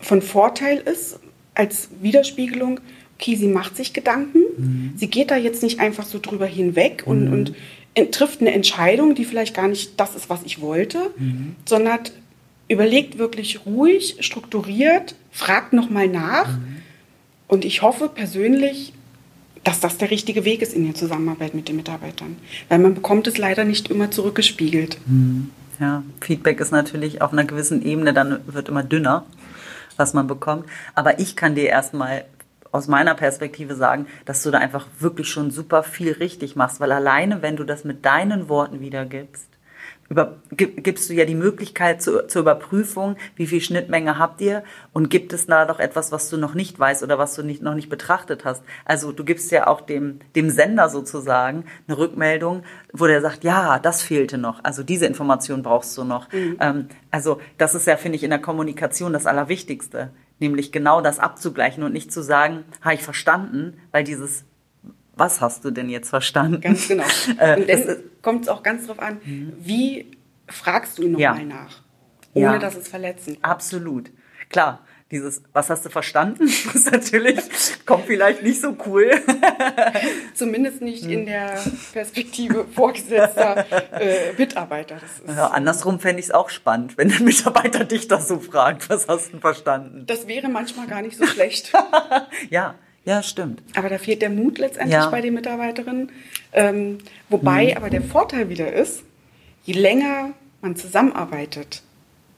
von 0.00 0.20
Vorteil 0.20 0.76
ist, 0.78 1.18
als 1.54 1.88
Widerspiegelung, 2.02 2.80
okay, 3.18 3.34
sie 3.34 3.48
macht 3.48 3.76
sich 3.76 3.94
Gedanken, 3.94 4.40
mhm. 4.58 4.92
sie 4.96 5.08
geht 5.08 5.30
da 5.30 5.36
jetzt 5.36 5.62
nicht 5.62 5.80
einfach 5.80 6.04
so 6.04 6.18
drüber 6.20 6.44
hinweg 6.44 7.04
und, 7.06 7.26
mhm. 7.26 7.32
und 7.32 7.54
trifft 8.10 8.40
eine 8.40 8.52
Entscheidung, 8.52 9.14
die 9.14 9.24
vielleicht 9.24 9.54
gar 9.54 9.68
nicht 9.68 9.98
das 9.98 10.14
ist, 10.14 10.28
was 10.28 10.42
ich 10.44 10.60
wollte, 10.60 11.10
mhm. 11.16 11.56
sondern 11.64 12.00
überlegt 12.68 13.18
wirklich 13.18 13.64
ruhig, 13.64 14.16
strukturiert, 14.20 15.14
fragt 15.30 15.72
nochmal 15.72 16.08
nach. 16.08 16.48
Mhm. 16.48 16.76
Und 17.48 17.64
ich 17.64 17.82
hoffe 17.82 18.08
persönlich, 18.08 18.92
dass 19.64 19.80
das 19.80 19.98
der 19.98 20.10
richtige 20.10 20.44
Weg 20.44 20.62
ist 20.62 20.74
in 20.74 20.84
der 20.84 20.94
Zusammenarbeit 20.94 21.54
mit 21.54 21.68
den 21.68 21.76
Mitarbeitern. 21.76 22.36
Weil 22.68 22.78
man 22.78 22.94
bekommt 22.94 23.26
es 23.26 23.38
leider 23.38 23.64
nicht 23.64 23.88
immer 23.90 24.10
zurückgespiegelt. 24.10 24.98
Mhm. 25.06 25.50
Ja, 25.80 26.02
Feedback 26.20 26.60
ist 26.60 26.72
natürlich 26.72 27.20
auf 27.20 27.32
einer 27.32 27.44
gewissen 27.44 27.84
Ebene, 27.84 28.14
dann 28.14 28.40
wird 28.46 28.68
immer 28.68 28.82
dünner, 28.82 29.26
was 29.96 30.14
man 30.14 30.26
bekommt. 30.26 30.66
Aber 30.94 31.18
ich 31.18 31.36
kann 31.36 31.54
dir 31.54 31.66
erstmal 31.66 32.24
aus 32.76 32.88
meiner 32.88 33.14
Perspektive 33.14 33.74
sagen, 33.74 34.06
dass 34.24 34.42
du 34.42 34.50
da 34.50 34.58
einfach 34.58 34.86
wirklich 34.98 35.28
schon 35.28 35.50
super 35.50 35.82
viel 35.82 36.12
richtig 36.12 36.56
machst, 36.56 36.80
weil 36.80 36.92
alleine, 36.92 37.42
wenn 37.42 37.56
du 37.56 37.64
das 37.64 37.84
mit 37.84 38.04
deinen 38.04 38.48
Worten 38.48 38.80
wiedergibst, 38.80 39.56
über, 40.08 40.36
gibst 40.52 41.10
du 41.10 41.14
ja 41.14 41.24
die 41.24 41.34
Möglichkeit 41.34 42.00
zu, 42.00 42.26
zur 42.28 42.42
Überprüfung, 42.42 43.16
wie 43.34 43.46
viel 43.46 43.60
Schnittmenge 43.60 44.18
habt 44.18 44.40
ihr 44.40 44.62
und 44.92 45.10
gibt 45.10 45.32
es 45.32 45.46
da 45.46 45.64
doch 45.64 45.80
etwas, 45.80 46.12
was 46.12 46.30
du 46.30 46.36
noch 46.36 46.54
nicht 46.54 46.78
weißt 46.78 47.02
oder 47.02 47.18
was 47.18 47.34
du 47.34 47.42
nicht, 47.42 47.62
noch 47.62 47.74
nicht 47.74 47.88
betrachtet 47.88 48.44
hast. 48.44 48.62
Also 48.84 49.12
du 49.12 49.24
gibst 49.24 49.50
ja 49.50 49.66
auch 49.66 49.80
dem, 49.80 50.20
dem 50.36 50.50
Sender 50.50 50.88
sozusagen 50.88 51.64
eine 51.88 51.98
Rückmeldung, 51.98 52.62
wo 52.92 53.06
der 53.06 53.20
sagt, 53.20 53.42
ja, 53.42 53.78
das 53.78 54.02
fehlte 54.02 54.38
noch, 54.38 54.62
also 54.62 54.82
diese 54.82 55.06
Information 55.06 55.62
brauchst 55.62 55.96
du 55.98 56.04
noch. 56.04 56.30
Mhm. 56.32 56.56
Ähm, 56.60 56.88
also 57.10 57.40
das 57.58 57.74
ist 57.74 57.86
ja, 57.86 57.96
finde 57.96 58.16
ich, 58.16 58.22
in 58.22 58.30
der 58.30 58.38
Kommunikation 58.38 59.12
das 59.12 59.26
Allerwichtigste 59.26 60.10
nämlich 60.38 60.72
genau 60.72 61.00
das 61.00 61.18
abzugleichen 61.18 61.82
und 61.82 61.92
nicht 61.92 62.12
zu 62.12 62.22
sagen, 62.22 62.64
habe 62.82 62.94
ich 62.94 63.02
verstanden, 63.02 63.78
weil 63.92 64.04
dieses 64.04 64.44
was 65.16 65.40
hast 65.40 65.64
du 65.64 65.70
denn 65.70 65.88
jetzt 65.88 66.10
verstanden? 66.10 66.60
Ganz 66.60 66.88
genau. 66.88 67.04
Äh, 67.38 67.60
und 67.60 67.68
dann 67.68 67.96
kommt 68.22 68.42
es 68.42 68.48
auch 68.48 68.62
ganz 68.62 68.86
drauf 68.86 69.00
an, 69.00 69.18
mhm. 69.24 69.52
wie 69.58 70.10
fragst 70.46 70.98
du 70.98 71.08
nochmal 71.08 71.38
ja. 71.38 71.44
nach, 71.44 71.82
ohne 72.34 72.44
ja. 72.44 72.58
dass 72.58 72.76
es 72.76 72.86
verletzend 72.88 73.38
Absolut. 73.42 74.10
Klar, 74.48 74.85
dieses, 75.10 75.42
was 75.52 75.70
hast 75.70 75.84
du 75.84 75.90
verstanden? 75.90 76.48
Das 76.66 76.74
ist 76.74 76.92
natürlich, 76.92 77.38
kommt 77.86 78.06
vielleicht 78.06 78.42
nicht 78.42 78.60
so 78.60 78.76
cool. 78.86 79.10
Zumindest 80.34 80.82
nicht 80.82 81.04
in 81.04 81.20
hm. 81.20 81.26
der 81.26 81.62
Perspektive 81.92 82.64
vorgesetzter 82.64 83.64
äh, 83.92 84.32
Mitarbeiter. 84.36 84.98
Ja, 85.26 85.48
andersrum 85.48 86.00
fände 86.00 86.20
ich 86.20 86.26
es 86.26 86.32
auch 86.32 86.50
spannend, 86.50 86.98
wenn 86.98 87.08
der 87.08 87.20
Mitarbeiter 87.20 87.84
dich 87.84 88.08
das 88.08 88.28
so 88.28 88.40
fragt, 88.40 88.90
was 88.90 89.06
hast 89.08 89.32
du 89.32 89.38
verstanden? 89.38 90.04
Das 90.06 90.26
wäre 90.26 90.48
manchmal 90.48 90.86
gar 90.86 91.02
nicht 91.02 91.16
so 91.16 91.26
schlecht. 91.26 91.72
ja, 92.50 92.74
Ja, 93.04 93.22
stimmt. 93.22 93.62
Aber 93.76 93.88
da 93.88 93.98
fehlt 93.98 94.20
der 94.20 94.30
Mut 94.30 94.58
letztendlich 94.58 94.94
ja. 94.94 95.08
bei 95.08 95.20
den 95.20 95.34
Mitarbeiterinnen. 95.34 96.10
Ähm, 96.52 96.98
wobei 97.28 97.70
mhm. 97.70 97.76
aber 97.76 97.90
der 97.90 98.02
Vorteil 98.02 98.48
wieder 98.48 98.72
ist, 98.72 99.04
je 99.64 99.74
länger 99.74 100.32
man 100.60 100.74
zusammenarbeitet, 100.74 101.82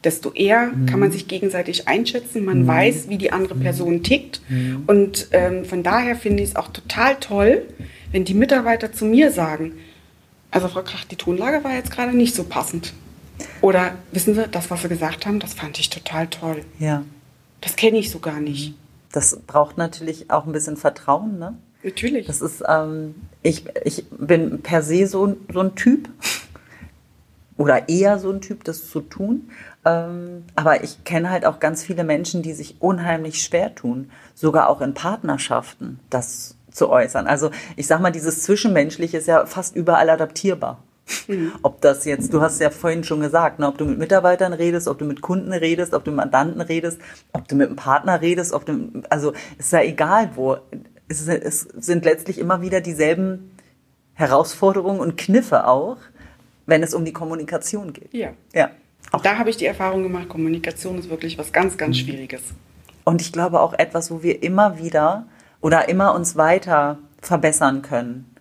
desto 0.09 0.33
eher 0.33 0.69
mhm. 0.69 0.87
kann 0.87 1.01
man 1.01 1.13
sich 1.13 1.29
gegenseitig 1.29 1.87
einschätzen. 1.87 2.47
Man 2.47 2.63
mhm. 2.63 2.67
weiß, 2.67 3.09
wie 3.11 3.19
die 3.19 3.31
andere 3.31 3.55
mhm. 3.55 3.61
Person 3.61 4.03
tickt. 4.03 4.41
Mhm. 4.49 4.85
Und 4.87 5.29
ähm, 5.33 5.67
von 5.67 5.83
daher 5.83 6.17
finde 6.17 6.43
ich 6.43 6.51
es 6.51 6.57
auch 6.57 6.69
total 6.69 7.17
toll, 7.17 7.63
wenn 8.11 8.25
die 8.25 8.33
Mitarbeiter 8.33 8.91
zu 8.91 9.05
mir 9.05 9.31
sagen, 9.31 9.73
also 10.51 10.69
Frau 10.69 10.81
Krach, 10.81 11.05
die 11.05 11.17
Tonlage 11.17 11.63
war 11.63 11.75
jetzt 11.75 11.91
gerade 11.91 12.17
nicht 12.17 12.35
so 12.35 12.45
passend. 12.45 12.95
Oder 13.61 13.97
wissen 14.13 14.35
Sie, 14.35 14.49
das, 14.51 14.71
was 14.71 14.81
Sie 14.81 14.89
gesagt 14.89 15.27
haben, 15.27 15.41
das 15.41 15.53
fand 15.53 15.79
ich 15.79 15.91
total 15.91 16.27
toll. 16.29 16.65
Ja. 16.79 17.05
Das 17.61 17.77
kenne 17.77 17.99
ich 17.99 18.11
so 18.11 18.19
gar 18.19 18.41
nicht. 18.41 18.75
Das 19.13 19.39
braucht 19.47 19.77
natürlich 19.77 20.31
auch 20.31 20.47
ein 20.47 20.53
bisschen 20.53 20.79
Vertrauen, 20.79 21.39
ne? 21.39 21.55
Natürlich. 21.83 22.27
Das 22.27 22.41
ist, 22.41 22.63
ähm, 22.67 23.15
ich, 23.43 23.65
ich 23.85 24.07
bin 24.11 24.63
per 24.63 24.83
se 24.83 25.07
so, 25.07 25.37
so 25.53 25.61
ein 25.61 25.75
Typ 25.75 26.09
oder 27.59 27.89
eher 27.91 28.19
so 28.19 28.31
ein 28.31 28.41
Typ, 28.41 28.65
das 28.65 28.89
zu 28.89 29.01
tun. 29.01 29.51
Ähm, 29.85 30.45
aber 30.57 30.83
ich 30.83 31.05
kenne 31.05 31.29
halt 31.29 31.45
auch 31.45 31.61
ganz 31.61 31.83
viele 31.83 32.05
Menschen, 32.05 32.41
die 32.43 32.55
sich 32.55 32.77
unheimlich 32.81 33.43
schwer 33.43 33.75
tun, 33.75 34.11
sogar 34.35 34.71
auch 34.71 34.81
in 34.81 34.95
Partnerschaften, 34.95 36.01
das 36.09 36.57
zu 36.71 36.89
äußern. 36.89 37.27
Also 37.27 37.51
ich 37.77 37.87
sag 37.87 38.01
mal, 38.01 38.13
dieses 38.13 38.43
Zwischenmenschliche 38.45 39.19
ist 39.19 39.27
ja 39.27 39.45
fast 39.45 39.77
überall 39.77 40.09
adaptierbar. 40.09 40.83
Mhm. 41.27 41.53
Ob 41.63 41.81
das 41.81 42.05
jetzt, 42.05 42.33
du 42.33 42.41
hast 42.41 42.61
ja 42.61 42.71
vorhin 42.71 43.03
schon 43.03 43.21
gesagt, 43.21 43.59
ne, 43.59 43.67
ob 43.67 43.79
du 43.79 43.87
mit 43.87 43.99
Mitarbeitern 43.99 44.53
redest, 44.53 44.89
ob 44.89 44.99
du 44.99 45.07
mit 45.07 45.23
Kunden 45.23 45.53
redest, 45.53 45.95
ob 45.95 46.05
du 46.05 46.11
mit 46.11 46.19
Mandanten 46.19 46.61
redest, 46.61 47.01
ob 47.33 47.49
du 47.49 47.57
mit 47.57 47.69
einem 47.69 47.77
Partner 47.77 48.21
redest, 48.21 48.53
ob 48.53 48.67
du, 48.67 49.03
also 49.09 49.33
ist 49.59 49.73
ja 49.73 49.81
egal 49.81 50.31
wo. 50.35 50.59
Es, 51.09 51.27
es 51.27 51.61
sind 51.61 52.05
letztlich 52.05 52.39
immer 52.39 52.61
wieder 52.61 52.83
dieselben 52.83 53.57
Herausforderungen 54.13 55.01
und 55.01 55.17
Kniffe 55.17 55.67
auch, 55.67 55.97
wenn 56.69 56.83
es 56.83 56.95
um 56.95 57.05
die 57.05 57.13
Kommunikation 57.13 57.93
geht. 57.93 58.13
Ja. 58.13 58.35
Ja. 58.55 58.71
Auch 59.11 59.23
da 59.23 59.39
habe 59.39 59.49
ich 59.49 59.57
die 59.57 59.65
Erfahrung 59.65 60.03
gemacht, 60.03 60.29
Kommunikation 60.29 60.99
ist 60.99 61.09
wirklich 61.09 61.39
was 61.39 61.51
ganz, 61.51 61.79
ganz 61.79 61.97
mhm. 61.97 62.01
Schwieriges. 62.01 62.43
Und 63.05 63.23
ich 63.23 63.33
glaube 63.33 63.61
auch 63.61 63.73
etwas, 63.73 64.11
wo 64.11 64.23
wir 64.23 64.43
immer 64.43 64.79
wieder 64.79 65.27
oder 65.63 65.89
immer 65.89 66.15
uns 66.15 66.37
weiter 66.37 66.99
verbessern 67.23 67.81
können. 67.81 68.37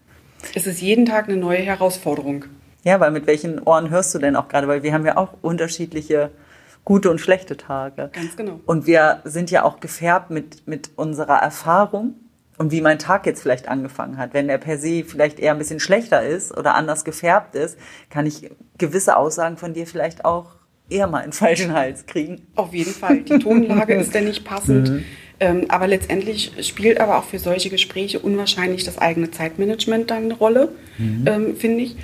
Es 0.54 0.68
ist 0.68 0.82
jeden 0.82 1.06
Tag 1.06 1.30
eine 1.30 1.38
neue 1.38 1.60
Herausforderung. 1.60 2.46
Ja, 2.84 3.00
weil 3.00 3.12
mit 3.12 3.28
welchen 3.28 3.64
Ohren 3.64 3.90
hörst 3.90 4.14
du 4.14 4.20
denn 4.20 4.36
auch 4.36 4.50
gerade? 4.50 4.68
Weil 4.68 4.84
wir 4.84 4.94
haben 4.94 5.06
ja 5.06 5.16
auch 5.16 5.34
unterschiedliche 5.42 6.30
gute 6.84 7.10
und 7.10 7.20
schlechte 7.20 7.56
Tage. 7.56 8.10
Ganz 8.12 8.36
genau. 8.36 8.60
Und 8.66 8.86
wir 8.86 9.22
sind 9.24 9.52
ja 9.52 9.64
auch 9.64 9.80
gefärbt 9.80 10.32
mit, 10.32 10.68
mit 10.68 10.92
unserer 10.98 11.38
Erfahrung 11.38 12.16
und 12.58 12.72
wie 12.72 12.82
mein 12.82 13.00
Tag 13.00 13.26
jetzt 13.26 13.42
vielleicht 13.42 13.68
angefangen 13.68 14.18
hat. 14.18 14.34
Wenn 14.34 14.50
er 14.50 14.58
per 14.58 14.78
se 14.78 15.04
vielleicht 15.06 15.40
eher 15.40 15.52
ein 15.52 15.58
bisschen 15.60 15.80
schlechter 15.80 16.26
ist 16.26 16.56
oder 16.56 16.76
anders 16.76 17.06
gefärbt 17.06 17.56
ist, 17.56 17.78
kann 18.10 18.26
ich 18.26 18.50
gewisse 18.78 19.16
Aussagen 19.18 19.58
von 19.58 19.74
dir 19.74 19.86
vielleicht 19.86 20.26
auch 20.26 20.56
eher 20.90 21.08
mal 21.08 21.24
einen 21.24 21.34
falschen 21.34 21.74
Hals 21.74 22.06
kriegen. 22.06 22.48
Auf 22.56 22.74
jeden 22.74 22.94
Fall. 22.94 23.22
Die 23.22 23.40
Tonlage 23.40 23.96
ist 23.96 24.14
ja 24.14 24.22
nicht 24.22 24.44
passend. 24.44 24.90
Mhm. 24.98 25.04
Ähm, 25.40 25.66
aber 25.70 25.86
letztendlich 25.86 26.52
spielt 26.68 27.00
aber 27.00 27.20
auch 27.20 27.24
für 27.24 27.38
solche 27.38 27.70
Gespräche 27.70 28.18
unwahrscheinlich 28.18 28.86
das 28.86 28.98
eigene 28.98 29.30
Zeitmanagement 29.30 30.10
dann 30.10 30.24
eine 30.24 30.34
Rolle, 30.34 30.70
mhm. 30.98 31.26
ähm, 31.28 31.56
finde 31.56 31.84
ich. 31.84 31.96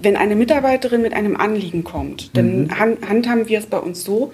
Wenn 0.00 0.16
eine 0.16 0.36
Mitarbeiterin 0.36 1.02
mit 1.02 1.14
einem 1.14 1.36
Anliegen 1.36 1.82
kommt, 1.82 2.36
dann 2.36 2.66
mhm. 2.66 2.78
handhaben 2.78 3.48
wir 3.48 3.58
es 3.58 3.66
bei 3.66 3.78
uns 3.78 4.04
so, 4.04 4.32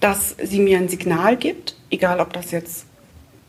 dass 0.00 0.34
sie 0.42 0.60
mir 0.60 0.78
ein 0.78 0.88
Signal 0.88 1.36
gibt, 1.36 1.76
egal 1.90 2.20
ob 2.20 2.32
das 2.32 2.52
jetzt 2.52 2.86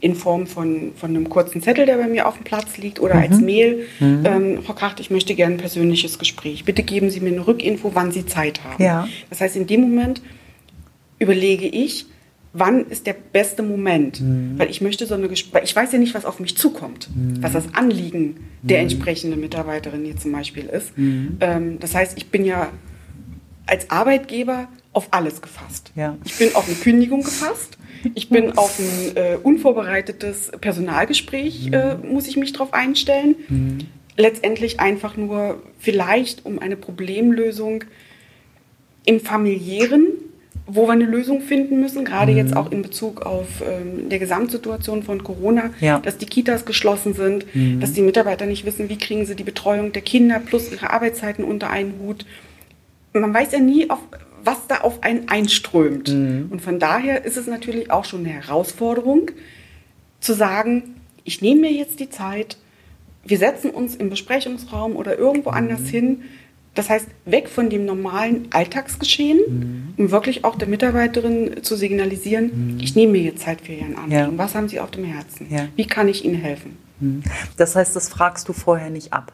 in 0.03 0.15
Form 0.15 0.47
von, 0.47 0.91
von 0.97 1.11
einem 1.11 1.29
kurzen 1.29 1.61
Zettel, 1.61 1.85
der 1.85 1.95
bei 1.95 2.07
mir 2.07 2.27
auf 2.27 2.35
dem 2.35 2.43
Platz 2.43 2.77
liegt, 2.77 2.99
oder 2.99 3.15
mhm. 3.15 3.21
als 3.21 3.39
Mail. 3.39 3.85
Mhm. 4.01 4.23
Ähm, 4.25 4.61
Frau 4.61 4.73
Kracht, 4.73 4.99
ich 4.99 5.09
möchte 5.09 5.33
gerne 5.33 5.55
ein 5.55 5.59
persönliches 5.59 6.19
Gespräch. 6.19 6.65
Bitte 6.65 6.83
geben 6.83 7.09
Sie 7.09 7.21
mir 7.21 7.29
eine 7.29 7.47
Rückinfo, 7.47 7.91
wann 7.93 8.11
Sie 8.11 8.25
Zeit 8.25 8.65
haben. 8.65 8.83
Ja. 8.83 9.07
Das 9.29 9.39
heißt, 9.39 9.55
in 9.55 9.65
dem 9.65 9.79
Moment 9.79 10.21
überlege 11.19 11.67
ich, 11.67 12.05
wann 12.51 12.85
ist 12.87 13.07
der 13.07 13.15
beste 13.31 13.63
Moment? 13.63 14.19
Mhm. 14.19 14.55
Weil 14.57 14.69
ich 14.69 14.81
möchte 14.81 15.05
so 15.05 15.13
eine 15.13 15.29
Gespräch, 15.29 15.63
ich 15.63 15.75
weiß 15.75 15.93
ja 15.93 15.99
nicht, 15.99 16.13
was 16.13 16.25
auf 16.25 16.41
mich 16.41 16.57
zukommt, 16.57 17.09
mhm. 17.15 17.41
was 17.41 17.53
das 17.53 17.73
Anliegen 17.73 18.35
der 18.61 18.79
mhm. 18.79 18.83
entsprechenden 18.89 19.39
Mitarbeiterin 19.39 20.03
hier 20.03 20.17
zum 20.17 20.33
Beispiel 20.33 20.65
ist. 20.65 20.97
Mhm. 20.97 21.37
Ähm, 21.39 21.79
das 21.79 21.95
heißt, 21.95 22.17
ich 22.17 22.27
bin 22.27 22.43
ja 22.43 22.71
als 23.67 23.89
Arbeitgeber 23.89 24.67
auf 24.93 25.07
alles 25.11 25.41
gefasst. 25.41 25.91
Ja. 25.95 26.17
Ich 26.23 26.37
bin 26.37 26.55
auf 26.55 26.67
eine 26.67 26.75
Kündigung 26.75 27.23
gefasst. 27.23 27.77
Ich 28.15 28.29
bin 28.29 28.51
auf 28.57 28.79
ein 28.79 29.17
äh, 29.17 29.37
unvorbereitetes 29.41 30.51
Personalgespräch, 30.61 31.67
mhm. 31.67 31.73
äh, 31.73 31.95
muss 31.95 32.27
ich 32.27 32.37
mich 32.37 32.53
darauf 32.53 32.73
einstellen. 32.73 33.35
Mhm. 33.49 33.77
Letztendlich 34.15 34.79
einfach 34.79 35.17
nur 35.17 35.61
vielleicht 35.79 36.45
um 36.45 36.59
eine 36.59 36.75
Problemlösung 36.75 37.83
im 39.05 39.19
familiären 39.19 40.07
wo 40.65 40.87
wir 40.87 40.93
eine 40.93 41.05
Lösung 41.05 41.41
finden 41.41 41.81
müssen, 41.81 42.05
gerade 42.05 42.31
mhm. 42.31 42.37
jetzt 42.37 42.55
auch 42.55 42.71
in 42.71 42.81
Bezug 42.81 43.21
auf 43.21 43.47
ähm, 43.61 44.09
der 44.09 44.19
Gesamtsituation 44.19 45.03
von 45.03 45.23
Corona, 45.23 45.71
ja. 45.81 45.99
dass 45.99 46.17
die 46.17 46.25
Kitas 46.25 46.65
geschlossen 46.65 47.13
sind, 47.13 47.45
mhm. 47.53 47.79
dass 47.79 47.93
die 47.93 48.01
Mitarbeiter 48.01 48.45
nicht 48.45 48.65
wissen, 48.65 48.87
wie 48.89 48.97
kriegen 48.97 49.25
sie 49.25 49.35
die 49.35 49.43
Betreuung 49.43 49.91
der 49.91 50.01
Kinder 50.01 50.39
plus 50.39 50.71
ihre 50.71 50.91
Arbeitszeiten 50.91 51.43
unter 51.43 51.69
einen 51.69 51.99
Hut. 51.99 52.25
Man 53.13 53.33
weiß 53.33 53.51
ja 53.51 53.59
nie, 53.59 53.89
auf, 53.89 53.99
was 54.43 54.67
da 54.67 54.81
auf 54.81 55.03
einen 55.03 55.29
einströmt. 55.29 56.09
Mhm. 56.09 56.47
Und 56.49 56.61
von 56.61 56.79
daher 56.79 57.25
ist 57.25 57.37
es 57.37 57.47
natürlich 57.47 57.91
auch 57.91 58.05
schon 58.05 58.21
eine 58.21 58.29
Herausforderung, 58.29 59.31
zu 60.19 60.33
sagen, 60.33 60.95
ich 61.23 61.41
nehme 61.41 61.61
mir 61.61 61.71
jetzt 61.71 61.99
die 61.99 62.09
Zeit, 62.09 62.57
wir 63.25 63.37
setzen 63.37 63.69
uns 63.69 63.95
im 63.95 64.09
Besprechungsraum 64.09 64.95
oder 64.95 65.17
irgendwo 65.17 65.49
anders 65.49 65.81
mhm. 65.81 65.87
hin, 65.87 66.21
das 66.75 66.89
heißt, 66.89 67.07
weg 67.25 67.49
von 67.49 67.69
dem 67.69 67.85
normalen 67.85 68.47
Alltagsgeschehen, 68.51 69.39
mhm. 69.47 69.93
um 69.97 70.11
wirklich 70.11 70.43
auch 70.43 70.55
der 70.55 70.67
Mitarbeiterin 70.67 71.61
zu 71.61 71.75
signalisieren, 71.75 72.73
mhm. 72.73 72.79
ich 72.79 72.95
nehme 72.95 73.11
mir 73.11 73.21
jetzt 73.21 73.43
Zeit 73.43 73.61
für 73.61 73.73
Ihren 73.73 73.95
Anliegen. 73.95 74.11
Ja. 74.11 74.37
Was 74.37 74.55
haben 74.55 74.67
Sie 74.67 74.79
auf 74.79 74.89
dem 74.89 75.03
Herzen? 75.03 75.47
Ja. 75.51 75.67
Wie 75.75 75.85
kann 75.85 76.07
ich 76.07 76.25
Ihnen 76.25 76.35
helfen? 76.35 76.77
Mhm. 76.99 77.23
Das 77.57 77.75
heißt, 77.75 77.95
das 77.95 78.09
fragst 78.09 78.49
du 78.49 78.53
vorher 78.53 78.89
nicht 78.89 79.13
ab. 79.13 79.33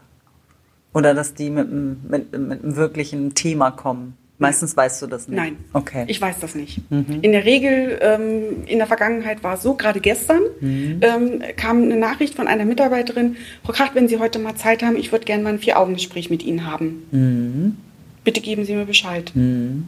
Oder 0.93 1.13
dass 1.13 1.33
die 1.33 1.49
mit, 1.49 1.71
mit, 1.71 2.37
mit 2.37 2.63
einem 2.63 2.75
wirklichen 2.75 3.35
Thema 3.35 3.71
kommen. 3.71 4.17
Meistens 4.39 4.75
weißt 4.75 5.01
du 5.01 5.07
das 5.07 5.27
nicht. 5.27 5.35
Nein. 5.35 5.57
Okay. 5.73 6.05
Ich 6.07 6.19
weiß 6.19 6.39
das 6.39 6.55
nicht. 6.55 6.89
Mhm. 6.89 7.19
In 7.21 7.33
der 7.33 7.43
Regel, 7.43 7.99
ähm, 8.01 8.63
in 8.67 8.77
der 8.77 8.87
Vergangenheit 8.87 9.43
war 9.43 9.55
es 9.55 9.61
so, 9.61 9.73
gerade 9.73 9.99
gestern 9.99 10.41
mhm. 10.61 11.01
ähm, 11.01 11.43
kam 11.57 11.83
eine 11.83 11.97
Nachricht 11.97 12.35
von 12.35 12.47
einer 12.47 12.63
Mitarbeiterin, 12.63 13.35
Frau 13.65 13.73
Kracht, 13.73 13.95
wenn 13.95 14.07
Sie 14.07 14.17
heute 14.17 14.39
mal 14.39 14.55
Zeit 14.55 14.81
haben, 14.81 14.95
ich 14.95 15.11
würde 15.11 15.25
gerne 15.25 15.43
mal 15.43 15.49
ein 15.49 15.59
Vier-Augen-Gespräch 15.59 16.29
mit 16.29 16.43
Ihnen 16.43 16.65
haben. 16.65 17.03
Mhm. 17.11 17.77
Bitte 18.23 18.39
geben 18.39 18.63
Sie 18.63 18.75
mir 18.75 18.85
Bescheid. 18.85 19.29
Mhm. 19.35 19.87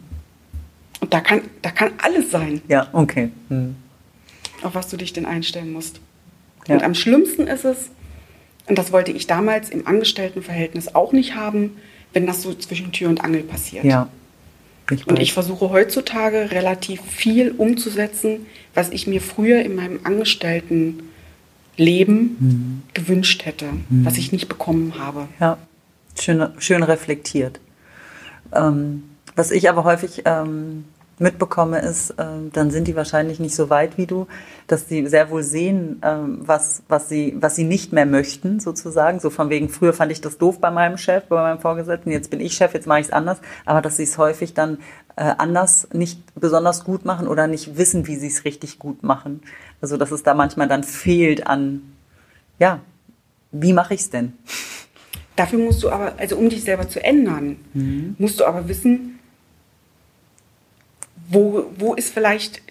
Und 1.00 1.14
da 1.14 1.22
kann, 1.22 1.42
da 1.62 1.72
kann 1.72 1.94
alles 2.04 2.30
sein. 2.30 2.62
Ja, 2.68 2.90
okay. 2.92 3.30
Mhm. 3.48 3.78
Auf 4.64 4.76
was 4.76 4.90
du 4.90 4.98
dich 4.98 5.14
denn 5.14 5.26
einstellen 5.26 5.72
musst. 5.72 6.02
Ja. 6.68 6.76
Und 6.76 6.84
am 6.84 6.94
schlimmsten 6.94 7.48
ist 7.48 7.64
es, 7.64 7.90
und 8.68 8.78
das 8.78 8.92
wollte 8.92 9.14
ich 9.14 9.28
damals 9.28 9.70
im 9.70 9.88
Angestelltenverhältnis 9.88 10.94
auch 10.94 11.14
nicht 11.14 11.36
haben, 11.36 11.78
wenn 12.12 12.28
das 12.28 12.42
so 12.42 12.54
zwischen 12.54 12.92
Tür 12.92 13.08
und 13.08 13.24
Angel 13.24 13.44
passiert. 13.44 13.86
Ja. 13.86 14.10
Ich 14.92 15.08
und 15.08 15.20
ich 15.20 15.34
versuche 15.34 15.70
heutzutage 15.70 16.52
relativ 16.52 17.02
viel 17.02 17.52
umzusetzen, 17.52 18.46
was 18.74 18.90
ich 18.90 19.08
mir 19.08 19.22
früher 19.22 19.62
in 19.62 19.76
meinem 19.76 20.00
Angestelltenleben 20.04 21.04
mhm. 21.78 22.84
gewünscht 22.94 23.46
hätte, 23.46 23.66
mhm. 23.66 24.06
was 24.06 24.18
ich 24.18 24.32
nicht 24.32 24.48
bekommen 24.48 24.96
habe. 25.00 25.28
Ja, 25.40 25.58
schön, 26.20 26.48
schön 26.60 26.84
reflektiert. 26.84 27.60
Ähm, 28.54 29.04
was 29.36 29.52
ich 29.52 29.70
aber 29.70 29.84
häufig 29.84 30.24
ähm, 30.26 30.86
mitbekomme, 31.22 31.80
ist, 31.80 32.12
äh, 32.12 32.26
dann 32.52 32.72
sind 32.72 32.88
die 32.88 32.96
wahrscheinlich 32.96 33.40
nicht 33.40 33.56
so 33.56 33.70
weit 33.70 33.98
wie 33.98 34.08
du, 34.08 34.28
dass 34.68 34.90
sie 34.90 35.08
sehr 35.08 35.30
wohl 35.30 35.44
sehen, 35.44 36.02
äh, 36.02 36.16
was, 36.18 36.84
was, 36.88 37.08
sie, 37.10 37.36
was 37.40 37.56
sie 37.56 37.64
nicht 37.64 37.94
mehr 37.94 38.06
möchten, 38.06 38.60
sozusagen. 38.60 39.20
So 39.20 39.30
von 39.30 39.50
wegen, 39.50 39.70
früher 39.70 39.94
fand 39.94 40.12
ich 40.12 40.22
das 40.22 40.38
doof 40.38 40.60
bei 40.60 40.72
meinem 40.72 40.98
Chef, 40.98 41.26
bei 41.26 41.42
meinem 41.42 41.60
Vorgesetzten, 41.60 42.12
jetzt 42.12 42.32
bin 42.32 42.40
ich 42.40 42.54
Chef, 42.54 42.74
jetzt 42.74 42.88
mache 42.88 43.00
ich 43.00 43.08
es 43.08 43.14
anders. 43.14 43.38
Aber 43.66 43.82
dass 43.82 43.98
sie 43.98 44.04
es 44.04 44.18
häufig 44.18 44.54
dann 44.54 44.80
äh, 45.16 45.34
anders 45.38 45.88
nicht 45.94 46.20
besonders 46.36 46.84
gut 46.84 47.06
machen 47.06 47.28
oder 47.28 47.48
nicht 47.48 47.78
wissen, 47.78 48.08
wie 48.08 48.16
sie 48.16 48.28
es 48.28 48.44
richtig 48.44 48.80
gut 48.80 49.04
machen. 49.04 49.42
Also 49.80 49.98
dass 49.98 50.12
es 50.12 50.24
da 50.24 50.34
manchmal 50.34 50.68
dann 50.68 50.84
fehlt 50.84 51.48
an, 51.48 51.82
ja, 52.60 52.80
wie 53.52 53.74
mache 53.74 53.94
ich 53.94 54.02
es 54.02 54.10
denn? 54.10 54.34
Dafür 55.36 55.60
musst 55.60 55.84
du 55.84 55.90
aber, 55.90 56.14
also 56.18 56.36
um 56.36 56.50
dich 56.50 56.64
selber 56.64 56.88
zu 56.90 57.04
ändern, 57.04 57.58
mhm. 57.74 58.16
musst 58.18 58.40
du 58.40 58.46
aber 58.46 58.68
wissen, 58.68 59.20
wo, 61.32 61.66
wo 61.78 61.94
ist 61.94 62.14
vielleicht 62.14 62.62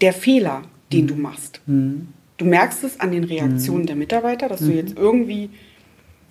der 0.00 0.12
Fehler, 0.12 0.62
den 0.92 1.04
mhm. 1.04 1.08
du 1.08 1.14
machst. 1.14 1.60
Mhm. 1.66 2.08
Du 2.36 2.44
merkst 2.44 2.84
es 2.84 3.00
an 3.00 3.12
den 3.12 3.24
Reaktionen 3.24 3.82
mhm. 3.82 3.86
der 3.86 3.96
Mitarbeiter, 3.96 4.48
dass 4.48 4.60
du 4.60 4.66
mhm. 4.66 4.76
jetzt 4.76 4.96
irgendwie 4.96 5.50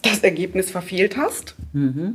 das 0.03 0.19
Ergebnis 0.19 0.69
verfehlt 0.69 1.17
hast. 1.17 1.55
Mhm. 1.73 2.13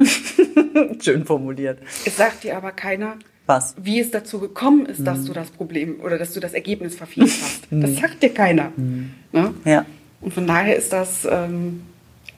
Schön 1.01 1.25
formuliert. 1.25 1.79
Es 2.05 2.17
sagt 2.17 2.45
dir 2.45 2.57
aber 2.57 2.71
keiner, 2.71 3.17
Was? 3.47 3.75
Wie 3.83 3.99
es 3.99 4.13
dazu 4.13 4.39
gekommen 4.39 4.87
ist, 4.87 5.05
dass 5.05 5.25
du 5.25 5.33
das 5.33 5.51
Problem 5.51 6.01
oder 6.01 6.19
dass 6.19 6.33
du 6.33 6.41
das 6.41 6.53
Ergebnis 6.53 6.95
verfehlt 6.95 7.33
hast. 7.43 7.67
das 7.71 7.97
sagt 7.97 8.23
dir 8.23 8.33
keiner. 8.33 8.73
Ne? 8.77 9.55
Ja. 9.65 9.87
Und 10.21 10.33
von 10.33 10.47
daher 10.47 10.77
ist 10.77 10.93
das 10.93 11.27
ähm, 11.29 11.83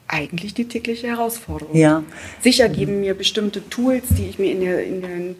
eigentlich 0.07 0.53
die 0.53 0.65
tägliche 0.65 1.07
Herausforderung. 1.07 1.75
Ja. 1.75 2.03
Sicher 2.41 2.69
geben 2.69 3.01
mir 3.01 3.13
bestimmte 3.13 3.67
Tools, 3.69 4.03
die 4.09 4.25
ich 4.27 4.39
mir 4.39 4.51
in, 4.51 4.61
der, 4.61 4.83
in, 4.85 5.01
den, 5.01 5.35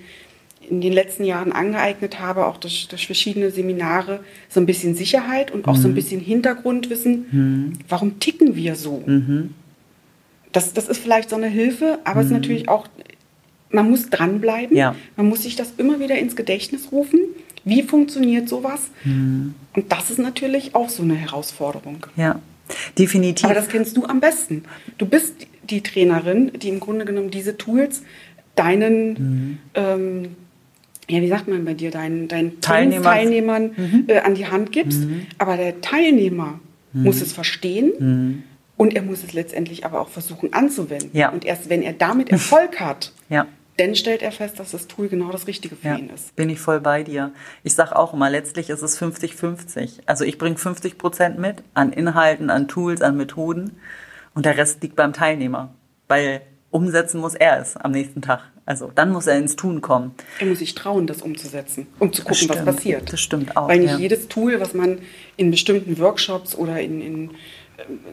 in 0.69 0.81
den 0.81 0.93
letzten 0.93 1.23
Jahren 1.23 1.51
angeeignet 1.51 2.19
habe, 2.19 2.45
auch 2.45 2.57
durch, 2.57 2.87
durch 2.87 3.05
verschiedene 3.05 3.51
Seminare, 3.51 4.19
so 4.49 4.59
ein 4.59 4.65
bisschen 4.65 4.95
Sicherheit 4.95 5.51
und 5.51 5.67
auch 5.67 5.75
so 5.75 5.87
ein 5.87 5.93
bisschen 5.93 6.21
Hintergrundwissen. 6.21 7.77
Warum 7.89 8.19
ticken 8.19 8.55
wir 8.55 8.75
so? 8.75 9.03
Das, 10.51 10.73
das 10.73 10.87
ist 10.87 10.99
vielleicht 10.99 11.29
so 11.29 11.35
eine 11.35 11.47
Hilfe, 11.47 11.99
aber 12.03 12.21
es 12.21 12.27
ist 12.27 12.31
natürlich 12.31 12.69
auch, 12.69 12.87
man 13.69 13.89
muss 13.89 14.09
dranbleiben. 14.09 14.75
Ja. 14.77 14.95
Man 15.15 15.27
muss 15.27 15.43
sich 15.43 15.55
das 15.55 15.73
immer 15.77 15.99
wieder 15.99 16.17
ins 16.17 16.35
Gedächtnis 16.35 16.91
rufen. 16.91 17.19
Wie 17.65 17.83
funktioniert 17.83 18.49
sowas? 18.49 18.91
Und 19.05 19.85
das 19.89 20.09
ist 20.09 20.19
natürlich 20.19 20.75
auch 20.75 20.89
so 20.89 21.03
eine 21.03 21.15
Herausforderung. 21.15 22.05
Ja. 22.15 22.39
Definitiv. 22.97 23.45
Aber 23.45 23.53
das 23.53 23.67
kennst 23.67 23.97
du 23.97 24.05
am 24.05 24.19
besten. 24.19 24.63
Du 24.97 25.05
bist 25.05 25.47
die 25.69 25.81
Trainerin, 25.81 26.51
die 26.61 26.69
im 26.69 26.79
Grunde 26.79 27.05
genommen 27.05 27.31
diese 27.31 27.57
Tools 27.57 28.03
deinen, 28.55 29.59
ähm, 29.73 30.35
ja, 31.09 31.21
wie 31.21 31.27
sagt 31.27 31.47
man 31.47 31.65
bei 31.65 31.73
dir, 31.73 31.91
deinen, 31.91 32.27
deinen 32.27 32.61
Teilnehmern. 32.61 33.03
Teilnehmern 33.03 34.05
äh, 34.07 34.19
an 34.19 34.35
die 34.35 34.47
Hand 34.47 34.71
gibst. 34.71 35.03
Aber 35.37 35.57
der 35.57 35.81
Teilnehmer 35.81 36.59
muss 36.93 37.21
es 37.21 37.33
verstehen 37.33 38.43
und 38.77 38.95
er 38.95 39.01
muss 39.01 39.23
es 39.23 39.33
letztendlich 39.33 39.85
aber 39.85 39.99
auch 40.01 40.09
versuchen 40.09 40.53
anzuwenden. 40.53 41.09
Ja. 41.13 41.29
Und 41.29 41.43
erst 41.45 41.69
wenn 41.69 41.81
er 41.81 41.93
damit 41.93 42.29
Erfolg 42.29 42.79
hat, 42.79 43.11
ja. 43.29 43.47
dann 43.77 43.95
stellt 43.95 44.21
er 44.21 44.31
fest, 44.31 44.59
dass 44.59 44.71
das 44.71 44.87
Tool 44.87 45.07
genau 45.09 45.31
das 45.31 45.47
Richtige 45.47 45.75
für 45.75 45.87
Ja, 45.87 45.95
ihn 45.97 46.09
ist. 46.09 46.35
bin 46.35 46.49
ich 46.49 46.59
voll 46.59 46.79
bei 46.79 47.03
dir. 47.03 47.31
Ich 47.63 47.73
sage 47.73 47.95
auch 47.97 48.13
immer, 48.13 48.29
letztlich 48.29 48.69
ist 48.69 48.81
es 48.83 49.01
50-50. 49.01 50.01
Also 50.05 50.23
ich 50.23 50.37
bringe 50.37 50.57
50 50.57 50.97
Prozent 50.97 51.39
mit 51.39 51.63
an 51.73 51.91
Inhalten, 51.91 52.49
an 52.49 52.67
Tools, 52.67 53.01
an 53.01 53.17
Methoden 53.17 53.71
und 54.35 54.45
der 54.45 54.57
Rest 54.57 54.81
liegt 54.83 54.95
beim 54.95 55.13
Teilnehmer. 55.13 55.73
Weil 56.07 56.41
umsetzen 56.69 57.19
muss 57.19 57.33
er 57.35 57.59
es 57.59 57.75
am 57.75 57.91
nächsten 57.91 58.21
Tag. 58.21 58.41
Also 58.65 58.91
dann 58.93 59.11
muss 59.11 59.27
er 59.27 59.37
ins 59.37 59.55
Tun 59.55 59.81
kommen. 59.81 60.15
Er 60.39 60.45
muss 60.45 60.59
sich 60.59 60.73
trauen, 60.73 61.05
das 61.05 61.21
umzusetzen, 61.21 61.87
um 61.99 62.13
zu 62.13 62.23
gucken, 62.23 62.47
was 62.49 62.57
stimmt. 62.57 62.65
passiert. 62.65 63.13
Das 63.13 63.19
stimmt 63.19 63.57
auch, 63.57 63.67
Weil 63.67 63.79
nicht 63.79 63.91
ja. 63.91 63.97
jedes 63.97 64.29
Tool, 64.29 64.59
was 64.61 64.73
man 64.73 64.99
in 65.35 65.51
bestimmten 65.51 65.97
Workshops 65.99 66.55
oder 66.55 66.79
in, 66.79 67.01
in 67.01 67.29
äh, 67.31 67.33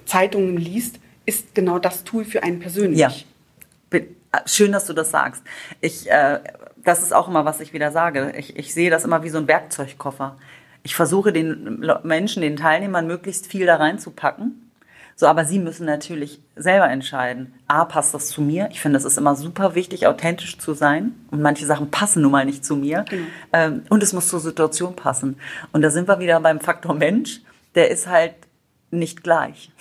Zeitungen 0.06 0.56
liest, 0.56 0.98
ist 1.24 1.54
genau 1.54 1.78
das 1.78 2.02
Tool 2.02 2.24
für 2.24 2.42
einen 2.42 2.58
persönlich. 2.58 2.98
Ja. 2.98 3.12
Ah, 4.32 4.42
Schön, 4.46 4.70
dass 4.70 4.86
du 4.86 4.92
das 4.92 5.10
sagst. 5.10 5.42
Ich, 5.80 6.08
äh, 6.08 6.38
das 6.76 7.02
ist 7.02 7.12
auch 7.12 7.26
immer, 7.28 7.44
was 7.44 7.60
ich 7.60 7.72
wieder 7.72 7.90
sage. 7.90 8.32
Ich, 8.36 8.56
ich 8.56 8.72
sehe 8.72 8.88
das 8.90 9.04
immer 9.04 9.24
wie 9.24 9.28
so 9.28 9.38
ein 9.38 9.48
Werkzeugkoffer. 9.48 10.36
Ich 10.82 10.94
versuche 10.94 11.32
den 11.32 11.84
Menschen, 12.04 12.40
den 12.42 12.56
Teilnehmern 12.56 13.06
möglichst 13.06 13.48
viel 13.48 13.66
da 13.66 13.76
reinzupacken. 13.76 14.69
So, 15.20 15.26
aber 15.26 15.44
sie 15.44 15.58
müssen 15.58 15.84
natürlich 15.84 16.40
selber 16.56 16.88
entscheiden. 16.88 17.52
A, 17.68 17.84
passt 17.84 18.14
das 18.14 18.28
zu 18.28 18.40
mir? 18.40 18.70
Ich 18.72 18.80
finde, 18.80 18.96
das 18.96 19.04
ist 19.04 19.18
immer 19.18 19.36
super 19.36 19.74
wichtig, 19.74 20.06
authentisch 20.06 20.56
zu 20.56 20.72
sein. 20.72 21.14
Und 21.30 21.42
manche 21.42 21.66
Sachen 21.66 21.90
passen 21.90 22.22
nun 22.22 22.32
mal 22.32 22.46
nicht 22.46 22.64
zu 22.64 22.74
mir. 22.74 23.04
Ähm, 23.52 23.82
und 23.90 24.02
es 24.02 24.14
muss 24.14 24.28
zur 24.28 24.40
Situation 24.40 24.96
passen. 24.96 25.38
Und 25.72 25.82
da 25.82 25.90
sind 25.90 26.08
wir 26.08 26.20
wieder 26.20 26.40
beim 26.40 26.58
Faktor 26.58 26.94
Mensch. 26.94 27.42
Der 27.74 27.90
ist 27.90 28.06
halt 28.06 28.32
nicht 28.90 29.22
gleich. 29.22 29.70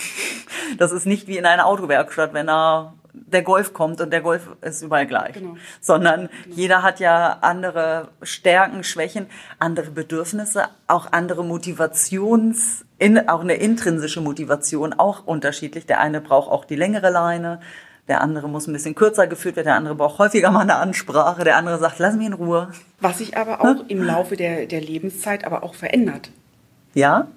Das 0.78 0.92
ist 0.92 1.08
nicht 1.08 1.28
wie 1.28 1.38
in 1.38 1.48
einer 1.48 1.66
Autowerkstatt, 1.66 2.34
wenn 2.34 2.46
da 2.46 2.94
der 3.14 3.42
Golf 3.42 3.74
kommt 3.74 4.02
und 4.02 4.12
der 4.12 4.22
Golf 4.22 4.50
ist 4.62 4.84
überall 4.84 5.08
gleich. 5.08 5.34
Genau. 5.34 5.56
Sondern 5.82 6.30
jeder 6.48 6.84
hat 6.84 7.00
ja 7.00 7.40
andere 7.42 8.10
Stärken, 8.22 8.84
Schwächen, 8.84 9.26
andere 9.58 9.90
Bedürfnisse, 9.90 10.68
auch 10.86 11.12
andere 11.12 11.44
Motivations, 11.44 12.86
in, 13.00 13.30
auch 13.30 13.42
eine 13.42 13.56
intrinsische 13.56 14.22
Motivation, 14.22 14.94
auch 14.94 15.26
unterschiedlich. 15.26 15.86
Der 15.86 16.00
eine 16.00 16.22
braucht 16.22 16.52
auch 16.52 16.66
die 16.66 16.76
längere 16.76 17.10
Leine, 17.10 17.60
der 18.08 18.22
andere 18.22 18.50
muss 18.50 18.68
ein 18.68 18.74
bisschen 18.74 18.96
kürzer 18.96 19.28
geführt 19.28 19.56
werden, 19.56 19.68
der 19.68 19.76
andere 19.76 19.96
braucht 19.96 20.20
häufiger 20.20 20.52
mal 20.52 20.62
eine 20.62 20.76
Ansprache, 20.76 21.44
der 21.44 21.58
andere 21.58 21.78
sagt, 21.78 22.00
lass 22.00 22.16
mich 22.16 22.28
in 22.28 22.34
Ruhe. 22.34 22.72
Was 23.00 23.20
sich 23.20 23.38
aber 23.38 23.62
auch 23.62 23.88
im 23.88 24.04
Laufe 24.04 24.36
der, 24.36 24.66
der 24.66 24.82
Lebenszeit 24.82 25.46
aber 25.46 25.64
auch 25.64 25.76
verändert. 25.76 26.32
Ja? 26.94 27.28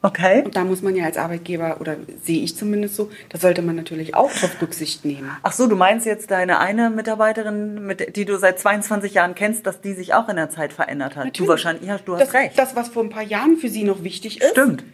Okay. 0.00 0.42
Und 0.44 0.54
da 0.54 0.64
muss 0.64 0.82
man 0.82 0.94
ja 0.94 1.04
als 1.04 1.16
Arbeitgeber, 1.16 1.78
oder 1.80 1.96
sehe 2.22 2.42
ich 2.42 2.56
zumindest 2.56 2.96
so, 2.96 3.10
da 3.30 3.38
sollte 3.38 3.62
man 3.62 3.74
natürlich 3.74 4.14
auch 4.14 4.30
drauf 4.30 4.60
Rücksicht 4.60 5.06
nehmen. 5.06 5.30
Ach 5.42 5.52
so, 5.52 5.66
du 5.66 5.76
meinst 5.76 6.04
jetzt 6.04 6.30
deine 6.30 6.58
eine 6.58 6.90
Mitarbeiterin, 6.90 7.86
mit, 7.86 8.14
die 8.16 8.26
du 8.26 8.38
seit 8.38 8.58
22 8.58 9.14
Jahren 9.14 9.34
kennst, 9.34 9.66
dass 9.66 9.80
die 9.80 9.94
sich 9.94 10.12
auch 10.12 10.28
in 10.28 10.36
der 10.36 10.50
Zeit 10.50 10.74
verändert 10.74 11.16
hat? 11.16 11.38
Du 11.38 11.48
wahrscheinlich, 11.48 11.88
ja, 11.88 11.98
du 12.04 12.14
hast 12.14 12.20
das, 12.20 12.34
recht. 12.34 12.58
Das, 12.58 12.76
was 12.76 12.88
vor 12.88 13.02
ein 13.02 13.08
paar 13.08 13.22
Jahren 13.22 13.56
für 13.56 13.70
sie 13.70 13.84
noch 13.84 14.04
wichtig 14.04 14.42
ist. 14.42 14.50
Stimmt. 14.50 14.84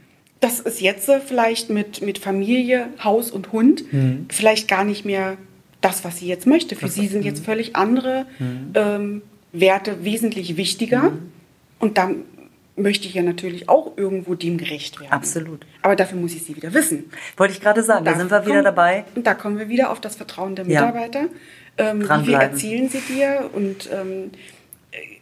Das 0.40 0.59
ist 0.61 0.81
jetzt 0.81 1.09
äh, 1.09 1.20
vielleicht 1.20 1.70
mit, 1.70 2.00
mit 2.03 2.18
Familie, 2.18 2.88
Haus 3.05 3.31
und 3.31 3.53
Hund 3.53 3.85
Mhm. 3.92 4.26
vielleicht 4.31 4.68
gar 4.68 4.85
nicht 4.85 5.05
mehr 5.05 5.37
das, 5.81 6.05
was 6.05 6.18
sie 6.18 6.26
jetzt 6.26 6.46
möchte. 6.46 6.76
Für 6.76 6.88
sie 6.88 7.07
sind 7.09 7.20
mhm. 7.20 7.26
jetzt 7.26 7.44
völlig 7.44 7.76
andere 7.76 8.26
ähm, 8.74 9.22
Werte 9.53 10.05
wesentlich 10.05 10.57
wichtiger. 10.57 11.11
Mhm. 11.11 11.33
Und 11.79 11.98
dann 11.98 12.16
möchte 12.76 13.07
ich 13.09 13.14
ja 13.14 13.22
natürlich 13.22 13.68
auch 13.68 13.92
irgendwo 13.96 14.35
dem 14.35 14.57
gerecht 14.57 15.00
werden. 15.00 15.12
Absolut. 15.12 15.66
Aber 15.83 15.96
dafür 15.96 16.18
muss 16.18 16.33
ich 16.35 16.42
sie 16.44 16.57
wieder 16.57 16.72
wissen. 16.72 17.05
Wollte 17.37 17.53
ich 17.55 17.61
gerade 17.61 17.83
sagen, 17.83 18.05
da 18.05 18.14
sind 18.16 18.31
wir 18.31 18.42
wieder 18.42 18.53
kommen- 18.55 18.64
dabei. 18.64 19.05
Und 19.14 19.26
da 19.26 19.35
kommen 19.35 19.59
wir 19.59 19.68
wieder 19.68 19.90
auf 19.90 20.00
das 20.00 20.16
Vertrauen 20.16 20.55
der 20.55 20.66
Ja. 20.66 20.87
Mitarbeiter. 20.87 21.26
Ähm, 21.79 22.03
wie 22.03 22.24
viel 22.24 22.35
erzählen 22.35 22.88
sie 22.88 23.00
dir 23.00 23.48
und 23.53 23.88
ähm, 23.92 24.31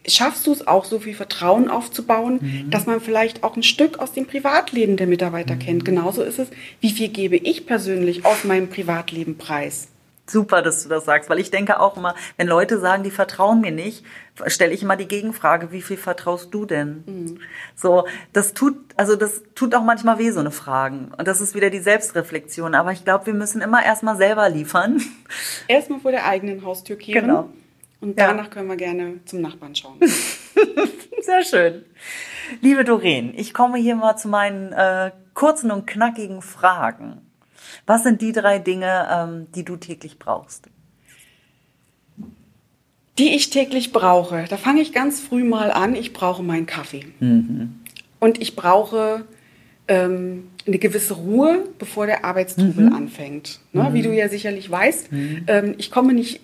schaffst 0.07 0.47
du 0.47 0.51
es 0.51 0.65
auch, 0.67 0.85
so 0.85 0.99
viel 0.99 1.13
Vertrauen 1.13 1.69
aufzubauen, 1.69 2.39
Mhm. 2.41 2.71
dass 2.71 2.85
man 2.87 2.99
vielleicht 3.01 3.43
auch 3.43 3.55
ein 3.55 3.63
Stück 3.63 3.99
aus 3.99 4.11
dem 4.13 4.25
Privatleben 4.25 4.97
der 4.97 5.07
Mitarbeiter 5.07 5.55
Mhm. 5.55 5.59
kennt? 5.59 5.85
Genauso 5.85 6.23
ist 6.23 6.39
es, 6.39 6.47
wie 6.79 6.89
viel 6.91 7.09
gebe 7.09 7.35
ich 7.35 7.65
persönlich 7.67 8.25
aus 8.25 8.43
meinem 8.43 8.69
Privatleben 8.69 9.37
preis? 9.37 9.89
Super, 10.25 10.61
dass 10.61 10.83
du 10.83 10.89
das 10.89 11.05
sagst, 11.05 11.27
weil 11.31 11.39
ich 11.39 11.49
denke 11.49 11.79
auch 11.79 11.97
immer, 11.97 12.13
wenn 12.37 12.45
Leute 12.47 12.79
sagen, 12.79 13.01
die 13.01 13.09
vertrauen 13.09 13.61
mir 13.61 13.71
nicht, 13.71 14.03
stelle 14.45 14.73
ich 14.73 14.83
immer 14.83 14.95
die 14.95 15.07
Gegenfrage, 15.07 15.71
wie 15.71 15.81
viel 15.81 15.97
vertraust 15.97 16.53
du 16.53 16.65
denn? 16.67 17.39
So, 17.75 18.05
das 18.31 18.53
tut, 18.53 18.75
also 18.95 19.15
das 19.15 19.41
tut 19.55 19.73
auch 19.73 19.83
manchmal 19.83 20.19
weh, 20.19 20.29
so 20.29 20.39
eine 20.39 20.51
Fragen. 20.51 21.11
Und 21.17 21.27
das 21.27 21.41
ist 21.41 21.55
wieder 21.55 21.71
die 21.71 21.79
Selbstreflexion. 21.79 22.75
Aber 22.75 22.91
ich 22.91 23.03
glaube, 23.05 23.25
wir 23.25 23.33
müssen 23.33 23.59
immer 23.61 23.83
erstmal 23.83 24.17
selber 24.17 24.47
liefern. 24.49 25.01
Erstmal 25.67 25.99
vor 25.99 26.11
der 26.11 26.25
eigenen 26.27 26.63
Haustür 26.63 26.95
kehren. 26.95 27.21
Genau. 27.25 27.49
Und 28.01 28.17
Ja. 28.17 28.27
danach 28.27 28.49
können 28.49 28.67
wir 28.67 28.77
gerne 28.77 29.19
zum 29.25 29.41
Nachbarn 29.41 29.75
schauen. 29.75 29.97
Sehr 31.21 31.43
schön. 31.43 31.83
Liebe 32.61 32.83
Doreen, 32.83 33.33
ich 33.35 33.53
komme 33.53 33.77
hier 33.77 33.95
mal 33.95 34.15
zu 34.15 34.27
meinen 34.29 34.71
äh, 34.71 35.11
kurzen 35.33 35.69
und 35.71 35.85
knackigen 35.85 36.41
Fragen. 36.41 37.21
Was 37.85 38.03
sind 38.03 38.21
die 38.21 38.31
drei 38.31 38.59
Dinge, 38.59 39.07
ähm, 39.11 39.47
die 39.53 39.63
du 39.65 39.75
täglich 39.77 40.17
brauchst? 40.19 40.69
die 43.17 43.35
ich 43.35 43.49
täglich 43.49 43.91
brauche. 43.91 44.45
Da 44.49 44.55
fange 44.55 44.79
ich 44.79 44.93
ganz 44.93 45.19
früh 45.19 45.43
mal 45.43 45.71
an. 45.71 45.93
Ich 45.93 46.13
brauche 46.13 46.41
meinen 46.41 46.65
Kaffee. 46.65 47.03
Und 48.21 48.41
ich 48.41 48.55
brauche 48.55 49.25
ähm, 49.89 50.47
eine 50.65 50.77
gewisse 50.79 51.15
Ruhe, 51.15 51.65
bevor 51.79 52.05
der 52.05 52.23
Arbeitstrubel 52.23 52.93
anfängt. 52.93 53.59
Ne? 53.73 53.89
Wie 53.91 54.03
du 54.03 54.15
ja 54.15 54.29
sicherlich 54.29 54.71
weißt, 54.71 55.09
ähm, 55.47 55.75
ich 55.77 55.91
komme 55.91 56.13
nicht, 56.13 56.39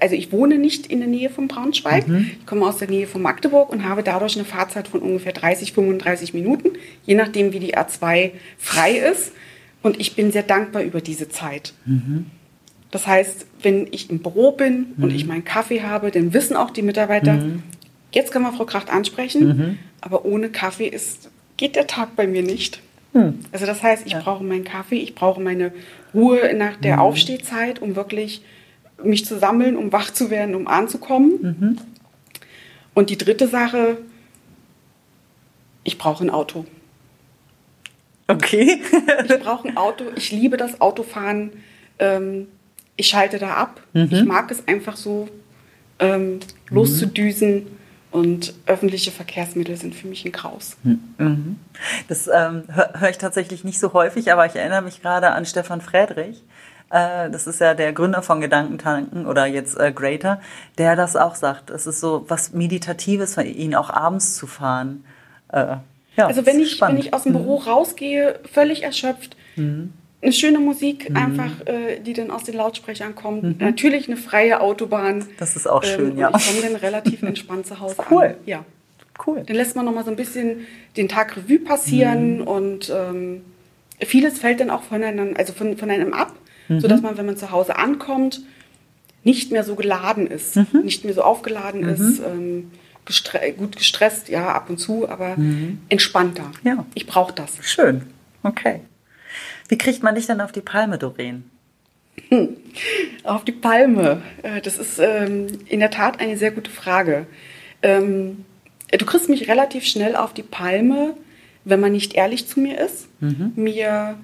also 0.00 0.14
ich 0.14 0.32
wohne 0.32 0.58
nicht 0.58 0.88
in 0.88 0.98
der 0.98 1.08
Nähe 1.08 1.30
von 1.30 1.46
Braunschweig. 1.48 2.06
Ich 2.08 2.46
komme 2.46 2.66
aus 2.66 2.78
der 2.78 2.88
Nähe 2.88 3.06
von 3.06 3.22
Magdeburg 3.22 3.70
und 3.70 3.88
habe 3.88 4.02
dadurch 4.02 4.36
eine 4.36 4.44
Fahrzeit 4.44 4.88
von 4.88 5.00
ungefähr 5.00 5.32
30, 5.32 5.72
35 5.72 6.34
Minuten, 6.34 6.70
je 7.04 7.14
nachdem, 7.14 7.52
wie 7.52 7.60
die 7.60 7.76
A2 7.76 8.32
frei 8.58 8.92
ist. 8.96 9.32
Und 9.82 10.00
ich 10.00 10.16
bin 10.16 10.32
sehr 10.32 10.42
dankbar 10.42 10.82
über 10.82 11.00
diese 11.00 11.28
Zeit. 11.28 11.74
Das 12.90 13.06
heißt, 13.06 13.46
wenn 13.62 13.86
ich 13.90 14.10
im 14.10 14.20
Büro 14.20 14.52
bin 14.52 14.86
und 14.98 15.10
ich 15.14 15.26
meinen 15.26 15.44
Kaffee 15.44 15.82
habe, 15.82 16.10
dann 16.10 16.32
wissen 16.32 16.56
auch 16.56 16.70
die 16.70 16.82
Mitarbeiter, 16.82 17.38
jetzt 18.12 18.32
können 18.32 18.44
wir 18.44 18.52
Frau 18.52 18.64
Kracht 18.64 18.90
ansprechen, 18.90 19.78
aber 20.00 20.24
ohne 20.24 20.48
Kaffee 20.48 20.86
ist, 20.88 21.30
geht 21.56 21.76
der 21.76 21.86
Tag 21.86 22.16
bei 22.16 22.26
mir 22.26 22.42
nicht. 22.42 22.80
Also 23.52 23.64
das 23.66 23.82
heißt, 23.82 24.06
ich 24.06 24.16
brauche 24.16 24.42
meinen 24.42 24.64
Kaffee, 24.64 24.96
ich 24.98 25.14
brauche 25.14 25.40
meine 25.40 25.72
Ruhe 26.14 26.52
nach 26.56 26.76
der 26.76 27.00
Aufstehzeit, 27.00 27.80
um 27.80 27.94
wirklich 27.94 28.42
mich 29.02 29.26
zu 29.26 29.38
sammeln, 29.38 29.76
um 29.76 29.92
wach 29.92 30.12
zu 30.12 30.30
werden, 30.30 30.54
um 30.54 30.66
anzukommen. 30.68 31.78
Und 32.94 33.10
die 33.10 33.18
dritte 33.18 33.48
Sache, 33.48 33.98
ich 35.82 35.98
brauche 35.98 36.24
ein 36.24 36.30
Auto. 36.30 36.64
Okay. 38.26 38.80
Ich 39.24 39.38
brauche 39.40 39.68
ein 39.68 39.76
Auto. 39.76 40.04
Ich 40.16 40.30
liebe 40.32 40.56
das 40.56 40.80
Autofahren. 40.80 41.52
Ähm, 41.98 42.48
ich 42.96 43.08
schalte 43.08 43.38
da 43.38 43.54
ab. 43.54 43.82
Ich 43.92 44.24
mag 44.24 44.50
es 44.50 44.66
einfach 44.66 44.96
so, 44.96 45.28
ähm, 45.98 46.40
loszudüsen. 46.70 47.66
Und 48.10 48.54
öffentliche 48.66 49.10
Verkehrsmittel 49.10 49.76
sind 49.76 49.92
für 49.92 50.06
mich 50.06 50.24
ein 50.24 50.30
Graus. 50.30 50.76
Das 52.06 52.28
ähm, 52.28 52.62
höre 52.68 52.92
hör 53.00 53.10
ich 53.10 53.18
tatsächlich 53.18 53.64
nicht 53.64 53.80
so 53.80 53.92
häufig, 53.92 54.32
aber 54.32 54.46
ich 54.46 54.54
erinnere 54.54 54.82
mich 54.82 55.02
gerade 55.02 55.32
an 55.32 55.44
Stefan 55.44 55.80
Friedrich, 55.80 56.40
äh, 56.94 57.28
das 57.30 57.46
ist 57.48 57.60
ja 57.60 57.74
der 57.74 57.92
Gründer 57.92 58.22
von 58.22 58.40
Gedankentanken 58.40 59.26
oder 59.26 59.46
jetzt 59.46 59.78
äh, 59.78 59.92
Greater, 59.92 60.40
der 60.78 60.94
das 60.94 61.16
auch 61.16 61.34
sagt. 61.34 61.70
Es 61.70 61.86
ist 61.86 61.98
so 61.98 62.24
was 62.28 62.52
Meditatives 62.52 63.34
für 63.34 63.42
ihn, 63.42 63.74
auch 63.74 63.90
abends 63.90 64.36
zu 64.36 64.46
fahren. 64.46 65.04
Äh, 65.48 65.76
ja, 66.16 66.26
also 66.28 66.46
wenn 66.46 66.60
ich, 66.60 66.80
wenn 66.80 66.96
ich 66.96 67.12
aus 67.12 67.24
dem 67.24 67.32
mhm. 67.32 67.38
Büro 67.38 67.56
rausgehe, 67.56 68.38
völlig 68.50 68.84
erschöpft, 68.84 69.36
mhm. 69.56 69.92
eine 70.22 70.32
schöne 70.32 70.60
Musik 70.60 71.10
mhm. 71.10 71.16
einfach, 71.16 71.66
äh, 71.66 71.98
die 71.98 72.12
dann 72.12 72.30
aus 72.30 72.44
den 72.44 72.54
Lautsprechern 72.54 73.16
kommt. 73.16 73.42
Mhm. 73.42 73.56
Natürlich 73.58 74.06
eine 74.06 74.16
freie 74.16 74.60
Autobahn. 74.60 75.26
Das 75.38 75.56
ist 75.56 75.66
auch 75.66 75.82
schön, 75.82 76.12
ähm, 76.12 76.18
ja. 76.18 76.32
Ich 76.36 76.46
komme 76.46 76.62
dann 76.62 76.76
relativ 76.76 77.24
entspannt 77.24 77.66
zu 77.66 77.80
Hause 77.80 77.96
cool. 78.10 78.24
an. 78.24 78.34
Ja. 78.46 78.64
Cool. 79.26 79.42
Dann 79.44 79.56
lässt 79.56 79.74
man 79.74 79.84
nochmal 79.84 80.04
so 80.04 80.10
ein 80.10 80.16
bisschen 80.16 80.66
den 80.96 81.08
Tag 81.08 81.36
Revue 81.36 81.58
passieren 81.58 82.38
mhm. 82.38 82.46
und 82.46 82.92
ähm, 82.94 83.42
vieles 84.00 84.38
fällt 84.38 84.60
dann 84.60 84.70
auch 84.70 84.82
voneinander, 84.82 85.38
also 85.38 85.52
von, 85.52 85.76
von 85.76 85.90
einem 85.90 86.12
ab, 86.12 86.32
mhm. 86.68 86.80
sodass 86.80 87.02
man, 87.02 87.16
wenn 87.16 87.26
man 87.26 87.36
zu 87.36 87.50
Hause 87.50 87.76
ankommt, 87.76 88.42
nicht 89.22 89.52
mehr 89.52 89.64
so 89.64 89.74
geladen 89.74 90.26
ist, 90.26 90.56
mhm. 90.56 90.82
nicht 90.84 91.04
mehr 91.04 91.14
so 91.14 91.22
aufgeladen 91.22 91.82
mhm. 91.82 91.88
ist, 91.88 92.20
ähm, 92.20 92.70
gestre 93.04 93.52
gut 93.52 93.76
gestresst, 93.76 94.28
ja, 94.28 94.52
ab 94.52 94.70
und 94.70 94.78
zu, 94.78 95.08
aber 95.08 95.36
mhm. 95.36 95.78
entspannter. 95.88 96.50
Ja. 96.62 96.86
Ich 96.94 97.06
brauche 97.06 97.32
das. 97.32 97.58
Schön. 97.62 98.02
Okay. 98.42 98.80
Wie 99.68 99.78
kriegt 99.78 100.02
man 100.02 100.14
dich 100.14 100.26
dann 100.26 100.40
auf 100.40 100.52
die 100.52 100.60
Palme, 100.60 100.98
Doreen? 100.98 101.50
Hm. 102.28 102.56
Auf 103.24 103.44
die 103.44 103.52
Palme. 103.52 104.22
Äh, 104.42 104.60
das 104.60 104.78
ist 104.78 104.98
ähm, 104.98 105.46
in 105.66 105.80
der 105.80 105.90
Tat 105.90 106.20
eine 106.20 106.36
sehr 106.36 106.52
gute 106.52 106.70
Frage. 106.70 107.26
Ähm, 107.82 108.44
du 108.90 109.04
kriegst 109.04 109.28
mich 109.28 109.48
relativ 109.48 109.84
schnell 109.84 110.14
auf 110.14 110.32
die 110.32 110.42
Palme, 110.42 111.14
wenn 111.64 111.80
man 111.80 111.92
nicht 111.92 112.14
ehrlich 112.14 112.46
zu 112.46 112.60
mir 112.60 112.80
ist, 112.80 113.08
mhm. 113.20 113.52
mir 113.56 114.16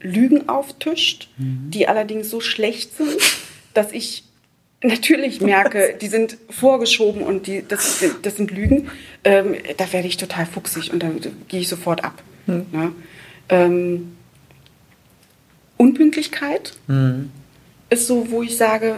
Lügen 0.00 0.48
auftischt, 0.48 1.28
mhm. 1.38 1.70
die 1.70 1.88
allerdings 1.88 2.30
so 2.30 2.40
schlecht 2.40 2.96
sind, 2.96 3.16
dass 3.74 3.92
ich 3.92 4.24
natürlich 4.82 5.40
merke, 5.40 5.96
die 6.00 6.08
sind 6.08 6.38
vorgeschoben 6.50 7.22
und 7.22 7.46
die, 7.46 7.64
das, 7.66 8.04
das 8.22 8.36
sind 8.36 8.50
Lügen. 8.50 8.90
Ähm, 9.24 9.56
da 9.76 9.92
werde 9.92 10.06
ich 10.06 10.16
total 10.16 10.46
fuchsig 10.46 10.92
und 10.92 11.02
dann 11.02 11.20
gehe 11.48 11.60
ich 11.60 11.68
sofort 11.68 12.04
ab. 12.04 12.22
Mhm. 12.46 12.66
Ja. 12.72 12.92
Ähm, 13.48 14.12
Unpünktlichkeit 15.76 16.74
mhm. 16.86 17.30
ist 17.90 18.06
so, 18.06 18.30
wo 18.30 18.42
ich 18.42 18.56
sage, 18.56 18.96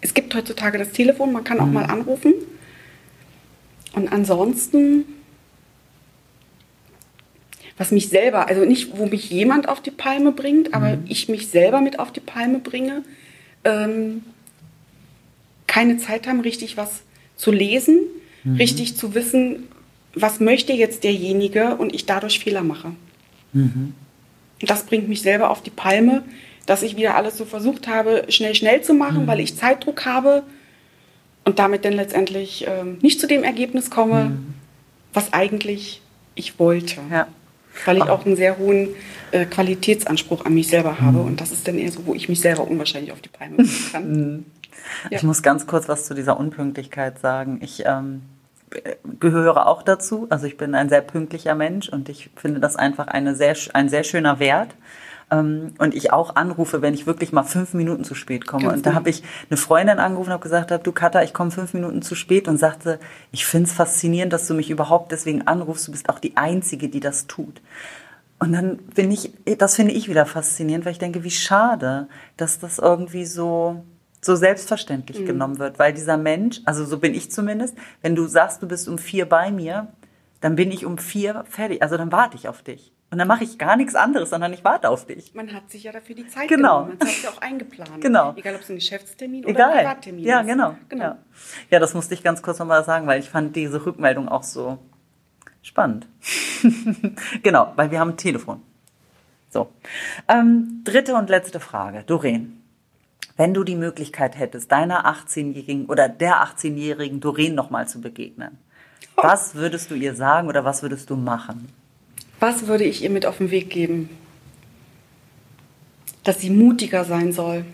es 0.00 0.14
gibt 0.14 0.34
heutzutage 0.34 0.78
das 0.78 0.92
Telefon, 0.92 1.32
man 1.32 1.44
kann 1.44 1.60
auch 1.60 1.66
mhm. 1.66 1.74
mal 1.74 1.84
anrufen. 1.84 2.34
Und 3.94 4.12
ansonsten, 4.12 5.04
was 7.78 7.92
mich 7.92 8.08
selber, 8.08 8.48
also 8.48 8.64
nicht, 8.64 8.98
wo 8.98 9.06
mich 9.06 9.30
jemand 9.30 9.68
auf 9.68 9.80
die 9.80 9.92
Palme 9.92 10.32
bringt, 10.32 10.74
aber 10.74 10.96
mhm. 10.96 11.04
ich 11.08 11.28
mich 11.28 11.46
selber 11.48 11.80
mit 11.80 11.98
auf 12.00 12.12
die 12.12 12.20
Palme 12.20 12.58
bringe, 12.58 13.04
ähm, 13.64 14.24
keine 15.68 15.98
Zeit 15.98 16.26
haben, 16.26 16.40
richtig 16.40 16.76
was 16.76 17.02
zu 17.36 17.52
lesen, 17.52 18.00
mhm. 18.42 18.56
richtig 18.56 18.96
zu 18.96 19.14
wissen, 19.14 19.68
was 20.14 20.40
möchte 20.40 20.72
jetzt 20.72 21.04
derjenige 21.04 21.76
und 21.76 21.94
ich 21.94 22.04
dadurch 22.04 22.40
Fehler 22.40 22.62
mache. 22.62 22.92
Mhm. 23.52 23.94
Das 24.60 24.84
bringt 24.84 25.08
mich 25.08 25.22
selber 25.22 25.50
auf 25.50 25.62
die 25.62 25.70
Palme, 25.70 26.24
dass 26.66 26.82
ich 26.82 26.96
wieder 26.96 27.14
alles 27.14 27.38
so 27.38 27.44
versucht 27.44 27.86
habe, 27.86 28.26
schnell, 28.28 28.56
schnell 28.56 28.82
zu 28.82 28.92
machen, 28.92 29.22
mhm. 29.22 29.26
weil 29.28 29.38
ich 29.38 29.56
Zeitdruck 29.56 30.04
habe 30.04 30.42
und 31.44 31.60
damit 31.60 31.84
dann 31.84 31.92
letztendlich 31.92 32.66
ähm, 32.66 32.98
nicht 33.02 33.20
zu 33.20 33.28
dem 33.28 33.44
Ergebnis 33.44 33.88
komme, 33.88 34.24
mhm. 34.24 34.54
was 35.12 35.32
eigentlich 35.32 36.02
ich 36.34 36.58
wollte. 36.58 36.96
Ja. 37.10 37.28
Weil 37.84 37.98
ich 37.98 38.04
auch 38.04 38.24
einen 38.24 38.36
sehr 38.36 38.58
hohen 38.58 38.88
äh, 39.30 39.44
Qualitätsanspruch 39.44 40.44
an 40.44 40.54
mich 40.54 40.68
selber 40.68 41.00
habe. 41.00 41.18
Mhm. 41.18 41.26
Und 41.26 41.40
das 41.40 41.52
ist 41.52 41.68
dann 41.68 41.78
eher 41.78 41.92
so, 41.92 42.06
wo 42.06 42.14
ich 42.14 42.28
mich 42.28 42.40
selber 42.40 42.66
unwahrscheinlich 42.66 43.12
auf 43.12 43.20
die 43.20 43.28
Palme 43.28 43.56
bringen 43.56 43.84
kann. 43.92 44.44
Ja. 45.10 45.18
Ich 45.18 45.22
muss 45.22 45.42
ganz 45.42 45.66
kurz 45.66 45.88
was 45.88 46.06
zu 46.06 46.14
dieser 46.14 46.38
Unpünktlichkeit 46.38 47.18
sagen. 47.18 47.58
Ich 47.62 47.84
ähm, 47.84 48.22
gehöre 49.20 49.66
auch 49.66 49.82
dazu. 49.82 50.26
Also 50.30 50.46
ich 50.46 50.56
bin 50.56 50.74
ein 50.74 50.88
sehr 50.88 51.00
pünktlicher 51.00 51.54
Mensch 51.54 51.88
und 51.88 52.08
ich 52.08 52.30
finde 52.36 52.60
das 52.60 52.76
einfach 52.76 53.08
eine 53.08 53.34
sehr, 53.34 53.56
ein 53.74 53.88
sehr 53.88 54.04
schöner 54.04 54.38
Wert. 54.38 54.74
Ähm, 55.30 55.74
und 55.78 55.94
ich 55.94 56.12
auch 56.12 56.36
anrufe, 56.36 56.80
wenn 56.80 56.94
ich 56.94 57.06
wirklich 57.06 57.32
mal 57.32 57.42
fünf 57.42 57.74
Minuten 57.74 58.04
zu 58.04 58.14
spät 58.14 58.46
komme. 58.46 58.64
Ganz 58.64 58.76
und 58.76 58.86
da 58.86 58.94
habe 58.94 59.10
ich 59.10 59.22
eine 59.50 59.56
Freundin 59.56 59.98
angerufen 59.98 60.30
und 60.30 60.34
habe 60.34 60.42
gesagt, 60.42 60.86
du 60.86 60.92
Katha, 60.92 61.22
ich 61.22 61.34
komme 61.34 61.50
fünf 61.50 61.74
Minuten 61.74 62.02
zu 62.02 62.14
spät 62.14 62.48
und 62.48 62.58
sagte, 62.58 62.98
ich 63.30 63.44
finde 63.44 63.68
es 63.68 63.74
faszinierend, 63.74 64.32
dass 64.32 64.46
du 64.46 64.54
mich 64.54 64.70
überhaupt 64.70 65.12
deswegen 65.12 65.46
anrufst. 65.46 65.86
Du 65.86 65.92
bist 65.92 66.08
auch 66.08 66.18
die 66.18 66.36
Einzige, 66.36 66.88
die 66.88 67.00
das 67.00 67.26
tut. 67.26 67.60
Und 68.38 68.52
dann 68.52 68.76
bin 68.94 69.10
ich, 69.10 69.32
das 69.58 69.76
finde 69.76 69.92
ich 69.92 70.08
wieder 70.08 70.24
faszinierend, 70.24 70.84
weil 70.84 70.92
ich 70.92 70.98
denke, 70.98 71.24
wie 71.24 71.30
schade, 71.30 72.08
dass 72.36 72.58
das 72.58 72.78
irgendwie 72.78 73.26
so, 73.26 73.84
so 74.20 74.36
selbstverständlich 74.36 75.20
mhm. 75.20 75.26
genommen 75.26 75.58
wird, 75.58 75.78
weil 75.78 75.92
dieser 75.92 76.16
Mensch, 76.16 76.60
also 76.64 76.84
so 76.84 76.98
bin 76.98 77.14
ich 77.14 77.30
zumindest, 77.30 77.76
wenn 78.00 78.14
du 78.14 78.26
sagst, 78.28 78.62
du 78.62 78.68
bist 78.68 78.88
um 78.88 78.96
vier 78.96 79.28
bei 79.28 79.50
mir, 79.50 79.88
dann 80.40 80.54
bin 80.54 80.70
ich 80.70 80.86
um 80.86 80.98
vier 80.98 81.44
fertig, 81.48 81.82
also 81.82 81.96
dann 81.96 82.12
warte 82.12 82.36
ich 82.36 82.48
auf 82.48 82.62
dich. 82.62 82.92
Und 83.10 83.16
dann 83.16 83.28
mache 83.28 83.42
ich 83.44 83.56
gar 83.56 83.76
nichts 83.76 83.94
anderes, 83.94 84.30
sondern 84.30 84.52
ich 84.52 84.64
warte 84.64 84.90
auf 84.90 85.06
dich. 85.06 85.32
Man 85.34 85.54
hat 85.54 85.70
sich 85.70 85.84
ja 85.84 85.92
dafür 85.92 86.14
die 86.14 86.26
Zeit 86.26 86.48
genau. 86.48 86.84
genommen. 86.84 86.98
Man 86.98 87.08
hat 87.08 87.22
ja 87.22 87.30
auch 87.30 87.40
eingeplant. 87.40 88.00
Genau. 88.02 88.34
Egal, 88.36 88.54
ob 88.54 88.60
es 88.60 88.68
ein 88.68 88.74
Geschäftstermin 88.74 89.44
oder 89.44 89.50
Egal. 89.50 89.70
ein 89.70 89.76
Privattermin 89.78 90.24
ja, 90.24 90.40
ist. 90.40 90.46
Genau. 90.46 90.76
genau. 90.90 91.04
Ja. 91.04 91.18
ja, 91.70 91.78
das 91.78 91.94
musste 91.94 92.12
ich 92.12 92.22
ganz 92.22 92.42
kurz 92.42 92.58
nochmal 92.58 92.84
sagen, 92.84 93.06
weil 93.06 93.20
ich 93.20 93.30
fand 93.30 93.56
diese 93.56 93.86
Rückmeldung 93.86 94.28
auch 94.28 94.42
so 94.42 94.78
spannend. 95.62 96.06
genau, 97.42 97.72
weil 97.76 97.90
wir 97.90 97.98
haben 97.98 98.10
ein 98.10 98.16
Telefon. 98.18 98.62
So. 99.48 99.72
Ähm, 100.28 100.82
dritte 100.84 101.14
und 101.14 101.30
letzte 101.30 101.60
Frage. 101.60 102.02
Doreen, 102.06 102.62
wenn 103.38 103.54
du 103.54 103.64
die 103.64 103.76
Möglichkeit 103.76 104.38
hättest, 104.38 104.70
deiner 104.70 105.06
18-jährigen 105.06 105.86
oder 105.86 106.10
der 106.10 106.44
18-jährigen 106.44 107.20
Doreen 107.20 107.54
nochmal 107.54 107.88
zu 107.88 108.02
begegnen, 108.02 108.58
oh. 109.16 109.22
was 109.22 109.54
würdest 109.54 109.90
du 109.90 109.94
ihr 109.94 110.14
sagen 110.14 110.48
oder 110.48 110.66
was 110.66 110.82
würdest 110.82 111.08
du 111.08 111.16
machen? 111.16 111.72
Was 112.40 112.66
würde 112.66 112.84
ich 112.84 113.02
ihr 113.02 113.10
mit 113.10 113.26
auf 113.26 113.38
den 113.38 113.50
Weg 113.50 113.70
geben? 113.70 114.10
Dass 116.24 116.40
sie 116.40 116.50
mutiger 116.50 117.04
sein 117.04 117.32
soll. 117.32 117.64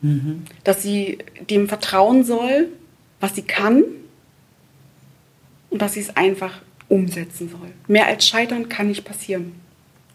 Mhm. 0.00 0.44
Dass 0.64 0.82
sie 0.82 1.18
dem 1.50 1.68
vertrauen 1.68 2.24
soll, 2.24 2.68
was 3.20 3.34
sie 3.34 3.42
kann. 3.42 3.84
Und 5.70 5.80
dass 5.80 5.94
sie 5.94 6.00
es 6.00 6.16
einfach 6.16 6.60
umsetzen 6.88 7.48
soll. 7.48 7.72
Mehr 7.88 8.06
als 8.06 8.26
scheitern 8.26 8.68
kann 8.68 8.88
nicht 8.88 9.04
passieren. 9.04 9.54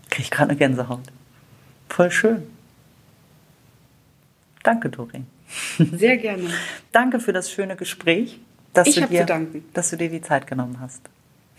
Kriege 0.10 0.24
ich 0.24 0.32
gerade 0.32 0.52
eine 0.52 0.60
Gänsehaut. 0.60 1.02
Voll 1.90 2.12
schön. 2.12 2.44
Danke, 4.64 4.90
Doreen. 4.90 5.26
Sehr 5.94 6.18
gerne. 6.18 6.50
Danke 6.92 7.20
für 7.20 7.34
das 7.34 7.52
schöne 7.52 7.76
Gespräch. 7.76 8.40
Dass 8.74 8.88
ich 8.88 9.02
habe 9.02 9.16
zu 9.16 9.26
danken. 9.26 9.66
Dass 9.74 9.90
du 9.90 9.98
dir 9.98 10.10
die 10.10 10.22
Zeit 10.22 10.46
genommen 10.46 10.80
hast. 10.80 11.02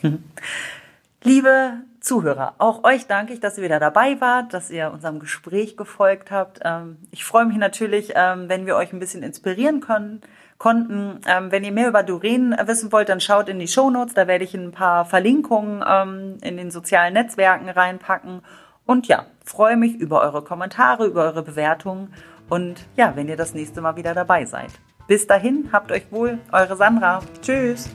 Liebe 1.25 1.79
Zuhörer, 2.01 2.55
auch 2.59 2.85
euch 2.85 3.07
danke 3.07 3.33
ich, 3.33 3.41
dass 3.41 3.59
ihr 3.59 3.65
wieder 3.65 3.81
dabei 3.81 4.21
wart, 4.21 4.55
dass 4.55 4.71
ihr 4.71 4.91
unserem 4.93 5.19
Gespräch 5.19 5.77
gefolgt 5.77 6.31
habt. 6.31 6.61
Ähm, 6.65 6.99
ich 7.11 7.25
freue 7.25 7.45
mich 7.45 7.57
natürlich, 7.57 8.13
ähm, 8.15 8.49
wenn 8.49 8.67
wir 8.67 8.77
euch 8.77 8.93
ein 8.93 8.99
bisschen 8.99 9.23
inspirieren 9.23 9.81
können, 9.81 10.21
konnten. 10.59 11.21
Ähm, 11.27 11.51
wenn 11.51 11.65
ihr 11.65 11.73
mehr 11.73 11.89
über 11.89 12.03
Doreen 12.03 12.57
wissen 12.67 12.93
wollt, 12.93 13.09
dann 13.09 13.21
schaut 13.21 13.49
in 13.49 13.59
die 13.59 13.69
Show 13.69 13.91
Notes. 13.91 14.15
Da 14.15 14.27
werde 14.27 14.45
ich 14.45 14.55
ein 14.55 14.73
paar 14.73 15.05
Verlinkungen 15.05 16.39
in 16.41 16.57
den 16.57 16.71
sozialen 16.71 17.15
Netzwerken 17.15 17.69
reinpacken. 17.69 18.43
Und 18.85 19.07
ja, 19.07 19.27
freue 19.45 19.77
mich 19.77 19.97
über 19.97 20.23
eure 20.23 20.43
Kommentare, 20.43 21.07
über 21.07 21.25
eure 21.25 21.43
Bewertungen 21.43 22.13
und 22.49 22.87
ja, 22.97 23.15
wenn 23.17 23.29
ihr 23.29 23.37
das 23.37 23.55
nächste 23.55 23.81
Mal 23.81 23.97
wieder 23.97 24.15
dabei 24.15 24.45
seid. 24.45 24.71
Bis 25.07 25.27
dahin, 25.27 25.69
habt 25.73 25.93
euch 25.93 26.11
wohl, 26.11 26.39
eure 26.53 26.77
Sandra. 26.77 27.21
Tschüss. 27.43 27.91